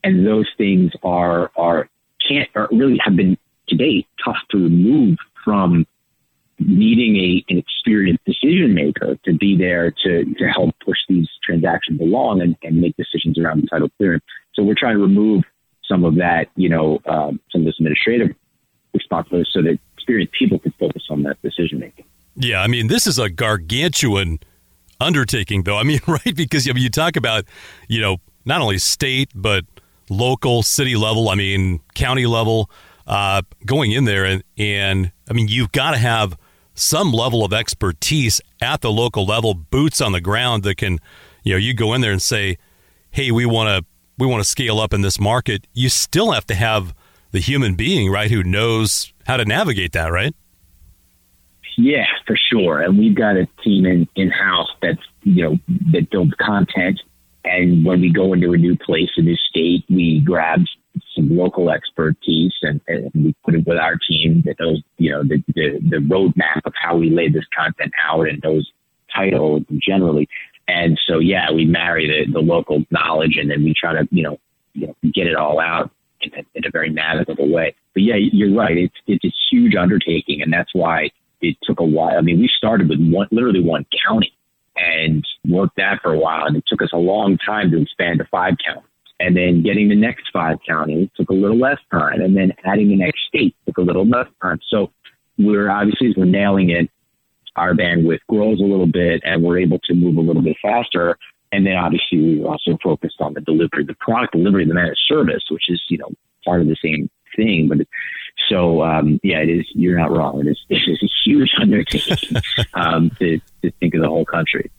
And 0.04 0.26
those 0.26 0.48
things 0.58 0.92
are, 1.04 1.52
are, 1.56 1.90
can't, 2.28 2.50
are 2.56 2.70
really 2.72 3.00
have 3.04 3.16
been 3.16 3.38
to 3.68 3.76
date 3.76 4.08
tough 4.24 4.38
to 4.52 4.58
remove 4.58 5.18
from 5.44 5.86
needing 6.60 7.18
a, 7.18 7.46
an 7.50 7.58
experienced 7.58 8.24
decision 8.26 8.74
maker 8.74 9.18
to 9.26 9.34
be 9.34 9.58
there 9.58 9.91
to, 10.04 10.26
to 10.36 10.46
help 10.48 10.74
push 10.84 10.98
these 11.10 11.28
transactions 11.44 12.00
along 12.00 12.41
and, 12.41 12.56
and 12.63 12.80
make 12.80 12.96
decisions 12.98 13.38
around 13.38 13.62
the 13.62 13.68
title 13.68 13.89
clearance. 13.98 14.24
So 14.54 14.63
we're 14.63 14.76
trying 14.76 14.96
to 14.96 15.02
remove 15.02 15.44
some 15.88 16.04
of 16.04 16.15
that, 16.15 16.48
you 16.56 16.70
know, 16.70 17.00
um, 17.06 17.39
some 17.52 17.62
of 17.62 17.65
this 17.65 17.76
administrative 17.78 18.36
responsibility 18.94 19.50
so 19.52 19.62
that 19.62 19.78
experienced 19.98 20.34
people 20.34 20.60
can 20.60 20.74
focus 20.80 21.04
on 21.10 21.24
that 21.24 21.41
decision 21.41 21.80
making. 21.80 22.06
Yeah, 22.36 22.62
I 22.62 22.68
mean, 22.68 22.88
this 22.88 23.08
is 23.08 23.20
a 23.20 23.30
gargantuan 23.30 24.39
undertaking, 25.00 25.63
though. 25.63 25.78
I 25.78 25.84
mean, 25.84 26.00
right? 26.08 26.36
Because 26.36 26.70
I 26.70 26.74
mean, 26.74 26.84
you 26.84 26.89
talk 26.89 27.15
about, 27.15 27.46
you 27.88 28.02
know, 28.02 28.18
not 28.46 28.62
only 28.62 28.78
state, 28.78 29.32
but 29.36 29.65
local, 30.10 30.63
city 30.63 30.96
level, 30.96 31.30
I 31.30 31.36
mean, 31.36 31.82
county 31.96 32.26
level, 32.26 32.70
uh, 33.08 33.41
going 33.65 33.91
in 33.91 34.06
there. 34.06 34.26
And, 34.26 34.44
and 34.58 35.12
I 35.30 35.34
mean, 35.34 35.48
you've 35.48 35.72
got 35.72 35.91
to 35.91 35.98
have 35.98 36.38
some 36.76 37.12
level 37.12 37.44
of 37.44 37.54
expertise 37.54 38.42
at 38.62 38.82
the 38.82 38.92
local 38.92 39.26
level, 39.26 39.54
boots 39.54 40.02
on 40.02 40.12
the 40.12 40.22
ground 40.22 40.64
that 40.64 40.76
can, 40.76 41.00
you 41.44 41.54
know, 41.54 41.58
you 41.58 41.74
go 41.74 41.94
in 41.94 42.02
there 42.02 42.12
and 42.12 42.22
say, 42.22 42.58
"Hey, 43.12 43.32
we 43.32 43.46
want 43.46 43.70
to 43.70 43.86
we 44.18 44.28
want 44.28 44.44
to 44.44 44.50
scale 44.50 44.80
up 44.80 44.94
in 44.94 45.02
this 45.02 45.20
market." 45.20 45.66
You 45.74 45.90
still 45.90 46.32
have 46.32 46.46
to 46.48 46.56
have 46.56 46.94
the 47.32 47.40
human 47.40 47.76
being, 47.76 48.12
right, 48.12 48.30
who 48.30 48.44
knows 48.44 49.14
how 49.26 49.38
to 49.38 49.46
navigate 49.46 49.94
that, 49.94 50.12
right? 50.12 50.36
Yeah, 51.78 52.06
for 52.26 52.38
sure. 52.38 52.82
And 52.82 52.98
we've 52.98 53.16
got 53.16 53.36
a 53.36 53.48
team 53.64 53.86
in 53.86 54.08
in 54.16 54.30
house 54.30 54.70
that's 54.82 55.02
you 55.24 55.44
know 55.44 55.58
that 55.92 56.10
builds 56.10 56.34
content. 56.40 57.02
And 57.46 57.86
when 57.86 58.02
we 58.02 58.12
go 58.12 58.34
into 58.34 58.54
a 58.54 58.58
new 58.58 58.76
place, 58.76 59.10
a 59.18 59.22
new 59.22 59.36
state, 59.36 59.86
we 59.90 60.20
grab 60.26 60.62
some 61.16 61.30
local 61.36 61.70
expertise 61.70 62.54
and, 62.64 62.82
and 62.88 63.12
we 63.14 63.36
put 63.46 63.54
it 63.54 63.68
with 63.68 63.78
our 63.78 63.98
team 63.98 64.42
that 64.46 64.60
knows, 64.60 64.82
you 64.98 65.12
know, 65.12 65.24
the, 65.24 65.44
the, 65.54 65.80
the 65.90 65.98
roadmap 65.98 66.66
of 66.66 66.74
how 66.82 66.98
we 66.98 67.10
lay 67.12 67.30
this 67.30 67.46
content 67.56 67.94
out 68.04 68.28
and 68.28 68.42
those 68.42 68.72
titles 69.14 69.62
generally. 69.80 70.28
And 70.68 71.00
so, 71.08 71.20
yeah, 71.20 71.52
we 71.52 71.66
marry 71.66 72.08
the, 72.08 72.32
the 72.32 72.40
local 72.40 72.84
knowledge 72.90 73.38
and 73.40 73.52
then 73.52 73.64
we 73.64 73.76
try 73.80 73.94
to, 73.94 74.08
you 74.10 74.24
know, 74.24 74.40
you 74.74 74.88
know, 74.88 74.96
get 75.14 75.28
it 75.28 75.36
all 75.36 75.60
out 75.60 75.92
in 76.22 76.34
a, 76.34 76.44
in 76.56 76.66
a 76.66 76.72
very 76.72 76.90
navigable 76.90 77.52
way. 77.52 77.76
But 77.94 78.04
yeah, 78.04 78.16
you're 78.18 78.58
right. 78.58 78.76
It's, 78.76 78.96
it's 79.06 79.24
a 79.24 79.34
huge 79.52 79.76
undertaking. 79.76 80.42
And 80.42 80.52
that's 80.52 80.74
why 80.74 81.12
it 81.42 81.58
took 81.64 81.80
a 81.80 81.86
while. 81.86 82.18
I 82.18 82.22
mean, 82.22 82.40
we 82.40 82.50
started 82.58 82.90
with 82.90 83.00
one, 83.00 83.28
literally 83.32 83.62
one 83.62 83.86
county 84.06 84.34
and 84.96 85.26
worked 85.48 85.78
that 85.78 86.02
for 86.02 86.14
a 86.14 86.20
while. 86.20 86.46
And 86.46 86.58
it 86.58 86.64
took 86.68 86.82
us 86.82 86.90
a 86.94 86.98
long 86.98 87.38
time 87.38 87.72
to 87.72 87.82
expand 87.82 88.20
to 88.20 88.26
five 88.26 88.56
counties. 88.66 88.90
And 89.20 89.36
then 89.36 89.64
getting 89.64 89.88
the 89.88 89.96
next 89.96 90.26
five 90.34 90.58
counties 90.68 91.10
took 91.16 91.30
a 91.30 91.34
little 91.34 91.58
less 91.58 91.80
time. 91.92 92.22
And 92.22 92.36
then 92.36 92.54
adding 92.66 92.90
the 92.90 92.98
next 92.98 93.20
state 93.28 93.56
took 93.66 93.78
a 93.78 93.82
little 93.82 94.06
less 94.06 94.28
time. 94.42 94.60
So 94.70 94.92
we're 95.38 95.70
obviously, 95.70 96.14
we're 96.18 96.26
nailing 96.26 96.70
it, 96.70 96.90
our 97.56 97.74
bandwidth 97.74 98.20
grows 98.28 98.60
a 98.60 98.64
little 98.64 98.88
bit 98.88 99.22
and 99.24 99.42
we're 99.42 99.60
able 99.60 99.80
to 99.86 99.94
move 99.94 100.18
a 100.18 100.22
little 100.22 100.42
bit 100.42 100.58
faster. 100.62 101.18
And 101.52 101.66
then 101.66 101.76
obviously 101.76 102.20
we 102.20 102.44
also 102.44 102.78
focused 102.84 103.22
on 103.22 103.34
the 103.34 103.42
delivery, 103.42 103.86
the 103.86 103.96
product 104.00 104.34
delivery, 104.34 104.66
the 104.66 104.74
managed 104.74 105.00
service, 105.08 105.44
which 105.50 105.70
is, 105.70 105.82
you 105.88 105.98
know, 105.98 106.10
part 106.44 106.62
of 106.62 106.68
the 106.68 106.76
same 106.84 107.10
thing. 107.36 107.70
But 107.70 107.88
so, 108.50 108.84
um, 108.84 109.20
yeah, 109.24 109.40
it 109.40 109.50
is, 109.50 109.66
you're 109.74 109.98
not 109.98 110.12
wrong. 110.12 110.42
It 110.42 110.48
is, 110.48 110.60
it 110.70 110.82
is 110.88 111.02
a 111.02 111.10
huge 111.24 111.52
undertaking 111.62 112.42
um, 112.74 113.10
to, 113.20 113.40
to 113.62 113.72
think 113.80 113.94
of 113.96 114.02
the 114.02 114.08
whole 114.08 114.26
country. 114.26 114.70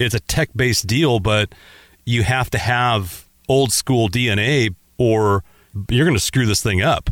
It's 0.00 0.14
a 0.14 0.20
tech 0.20 0.48
based 0.56 0.86
deal, 0.86 1.20
but 1.20 1.54
you 2.06 2.22
have 2.22 2.50
to 2.50 2.58
have 2.58 3.28
old 3.48 3.72
school 3.72 4.08
DNA 4.08 4.74
or 4.96 5.44
you're 5.90 6.06
going 6.06 6.16
to 6.16 6.24
screw 6.24 6.46
this 6.46 6.62
thing 6.62 6.80
up. 6.80 7.10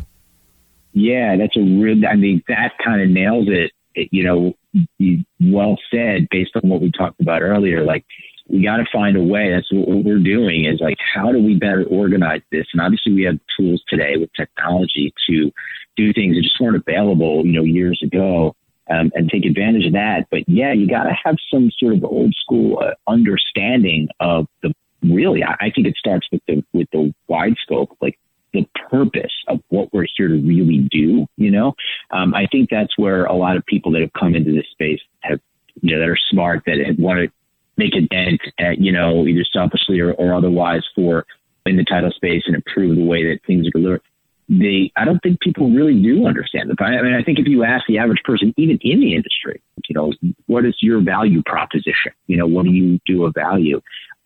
Yeah, 0.93 1.37
that's 1.37 1.55
a 1.55 1.61
real, 1.61 2.05
I 2.07 2.15
mean, 2.15 2.41
that 2.47 2.73
kind 2.83 3.01
of 3.01 3.09
nails 3.09 3.47
it. 3.47 3.71
it 3.93 4.09
you 4.11 4.23
know, 4.23 4.53
you, 4.97 5.23
well 5.39 5.77
said 5.91 6.27
based 6.31 6.51
on 6.55 6.67
what 6.67 6.81
we 6.81 6.91
talked 6.91 7.21
about 7.21 7.41
earlier. 7.41 7.83
Like, 7.83 8.05
we 8.47 8.63
got 8.63 8.77
to 8.77 8.85
find 8.91 9.15
a 9.15 9.21
way. 9.21 9.51
That's 9.51 9.71
what 9.71 10.03
we're 10.03 10.17
doing 10.17 10.65
is 10.65 10.79
like, 10.81 10.97
how 11.13 11.31
do 11.31 11.41
we 11.41 11.55
better 11.55 11.83
organize 11.83 12.41
this? 12.51 12.65
And 12.73 12.81
obviously, 12.81 13.13
we 13.13 13.23
have 13.23 13.39
tools 13.55 13.83
today 13.87 14.17
with 14.17 14.31
technology 14.35 15.13
to 15.29 15.51
do 15.95 16.11
things 16.13 16.35
that 16.35 16.41
just 16.41 16.59
weren't 16.59 16.75
available, 16.75 17.45
you 17.45 17.53
know, 17.53 17.63
years 17.63 18.01
ago. 18.03 18.55
Um, 18.89 19.11
and 19.13 19.29
take 19.29 19.45
advantage 19.45 19.85
of 19.85 19.93
that. 19.93 20.27
But 20.31 20.47
yeah, 20.47 20.73
you 20.73 20.87
got 20.87 21.03
to 21.03 21.15
have 21.23 21.35
some 21.51 21.71
sort 21.77 21.93
of 21.93 22.03
old 22.03 22.33
school 22.41 22.79
uh, 22.79 22.93
understanding 23.07 24.07
of 24.19 24.47
the 24.63 24.73
really. 25.03 25.43
I, 25.43 25.55
I 25.59 25.71
think 25.73 25.87
it 25.87 25.95
starts 25.97 26.27
with 26.31 26.41
the 26.47 26.63
with 26.73 26.87
the 26.91 27.13
wide 27.27 27.55
scope, 27.61 27.95
like 28.01 28.19
the 28.53 28.67
purpose 28.89 29.33
of 29.47 29.59
what 29.69 29.93
we're 29.93 30.07
here 30.17 30.27
to 30.27 30.41
really 30.41 30.87
do. 30.91 31.27
You 31.37 31.51
know, 31.51 31.73
um, 32.11 32.33
I 32.33 32.47
think 32.51 32.69
that's 32.69 32.97
where 32.97 33.25
a 33.25 33.35
lot 33.35 33.57
of 33.57 33.65
people 33.65 33.91
that 33.93 34.01
have 34.01 34.13
come 34.13 34.35
into 34.35 34.51
this 34.51 34.67
space 34.71 34.99
have, 35.21 35.39
you 35.81 35.93
know, 35.93 35.99
that 35.99 36.09
are 36.09 36.17
smart 36.29 36.63
that 36.65 36.95
want 36.97 37.19
to 37.19 37.31
make 37.77 37.95
a 37.95 38.01
dent 38.01 38.41
at, 38.59 38.79
you 38.79 38.91
know, 38.91 39.25
either 39.25 39.45
selfishly 39.53 39.99
or, 39.99 40.13
or 40.13 40.33
otherwise 40.33 40.83
for 40.95 41.25
in 41.65 41.77
the 41.77 41.85
title 41.85 42.11
space 42.11 42.43
and 42.45 42.55
improve 42.55 42.95
the 42.95 43.03
way 43.03 43.23
that 43.23 43.39
things 43.45 43.67
are 43.67 43.71
delivered. 43.71 44.01
They, 44.49 44.91
I 44.95 45.05
don't 45.05 45.19
think 45.21 45.39
people 45.41 45.69
really 45.69 46.01
do 46.01 46.25
understand 46.25 46.71
it. 46.71 46.81
I 46.81 47.01
mean, 47.03 47.13
I 47.13 47.21
think 47.21 47.37
if 47.37 47.45
you 47.45 47.63
ask 47.63 47.85
the 47.87 47.99
average 47.99 48.23
person, 48.23 48.51
even 48.57 48.79
in 48.81 48.99
the 48.99 49.15
industry, 49.15 49.61
you 49.87 49.93
know, 49.93 50.11
what 50.47 50.65
is 50.65 50.75
your 50.81 51.01
value 51.01 51.43
proposition? 51.45 52.13
You 52.25 52.37
know, 52.37 52.47
what 52.47 52.65
do 52.65 52.71
you 52.71 52.99
do 53.05 53.25
of 53.25 53.35
value? 53.35 53.79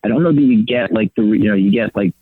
I 0.03 0.07
don't 0.07 0.23
know 0.23 0.31
that 0.33 0.41
you 0.41 0.65
get 0.65 0.93
like 0.93 1.13
the, 1.15 1.23
you 1.23 1.49
know, 1.49 1.55
you 1.55 1.71
get 1.71 1.93
like 1.93 2.13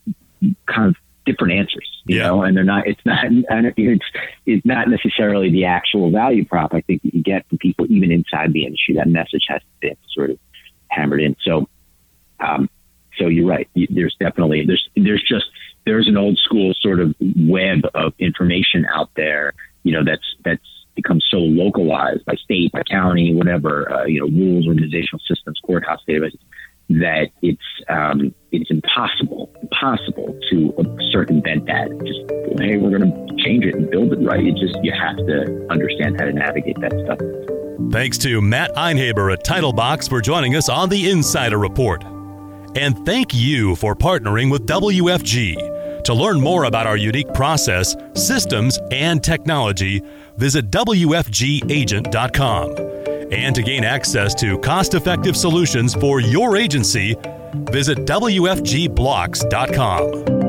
kind 0.66 0.90
of 0.90 0.96
different 1.26 1.54
answers, 1.54 1.88
you 2.06 2.18
yeah. 2.18 2.28
know, 2.28 2.42
and 2.42 2.58
they're 2.58 2.64
not, 2.64 2.88
it's 2.88 3.02
not, 3.06 3.26
it's, 3.30 4.06
it's 4.48 4.66
not 4.66 4.88
necessarily 4.90 5.52
the 5.52 5.66
actual 5.66 6.12
value 6.12 6.44
prop. 6.44 6.74
I 6.74 6.82
think 6.82 7.04
that 7.04 7.14
you 7.14 7.22
get 7.22 7.48
from 7.50 7.60
people 7.60 7.86
even 7.88 8.12
inside 8.12 8.52
the 8.54 8.66
industry, 8.66 8.96
that 8.96 9.08
message 9.08 9.46
has 9.48 9.62
been 9.80 9.98
sort 10.12 10.32
of 10.32 10.40
hammered 10.90 11.22
in. 11.22 11.36
So, 11.42 11.70
um, 12.40 12.68
so 13.18 13.28
you're 13.28 13.48
right. 13.48 13.70
There's 13.76 14.16
definitely, 14.20 14.66
there's, 14.66 14.90
there's 14.96 15.24
just, 15.28 15.46
there's 15.86 16.08
an 16.08 16.18
old 16.18 16.38
school 16.38 16.74
sort 16.80 17.00
of 17.00 17.16
web 17.20 17.80
of 17.94 18.14
information 18.20 18.86
out 18.94 19.10
there, 19.16 19.54
you 19.84 19.92
know, 19.92 20.04
that's, 20.04 20.36
that's 20.44 20.62
become 20.96 21.22
so 21.30 21.38
localized 21.38 22.26
by 22.26 22.36
state, 22.36 22.72
by 22.72 22.84
county, 22.84 23.34
whatever, 23.34 23.92
uh, 23.92 24.06
you 24.06 24.20
know, 24.20 24.28
rules, 24.28 24.68
organizational 24.68 25.22
systems, 25.28 25.60
courthouse 25.66 26.02
databases 26.08 26.38
that 27.00 27.28
it's 27.42 27.62
um, 27.90 28.34
it's 28.52 28.70
impossible 28.70 29.50
impossible 29.62 30.38
to 30.50 30.74
circumvent 31.12 31.66
that. 31.68 31.90
Just 32.06 32.60
hey, 32.62 32.78
we're 32.78 32.98
going 32.98 33.10
to 33.12 33.44
change 33.44 33.66
it 33.66 33.76
and 33.76 33.90
build 33.90 34.12
it 34.14 34.18
right. 34.18 34.44
You 34.44 34.52
just 34.54 34.78
you 34.84 34.92
have 34.92 35.18
to 35.18 35.68
understand 35.70 36.20
how 36.20 36.26
to 36.26 36.34
navigate 36.34 36.80
that 36.82 36.92
stuff. 37.06 37.20
Thanks 37.92 38.18
to 38.20 38.42
Matt 38.42 38.76
Einhaber 38.76 39.34
at 39.34 39.44
Titlebox 39.44 40.08
for 40.08 40.22
joining 40.22 40.56
us 40.56 40.70
on 40.70 40.90
the 40.90 41.10
Insider 41.10 41.58
Report, 41.58 42.04
and 42.76 43.06
thank 43.06 43.34
you 43.34 43.76
for 43.76 43.96
partnering 43.96 44.52
with 44.52 44.68
WFG. 44.68 46.04
To 46.04 46.14
learn 46.14 46.42
more 46.42 46.66
about 46.66 46.86
our 46.88 46.98
unique 46.98 47.34
process, 47.34 47.96
systems, 48.16 48.80
and 48.92 49.24
technology, 49.24 50.02
visit 50.38 50.70
WFGagent.com. 50.72 52.76
And 53.32 53.56
to 53.56 53.64
gain 53.64 53.84
access 53.84 54.36
to 54.36 54.60
cost 54.60 54.94
effective 54.94 55.36
solutions 55.38 55.94
for 55.94 56.20
your 56.20 56.58
agency, 56.58 57.16
visit 57.54 58.00
WFGblocks.com. 58.00 60.41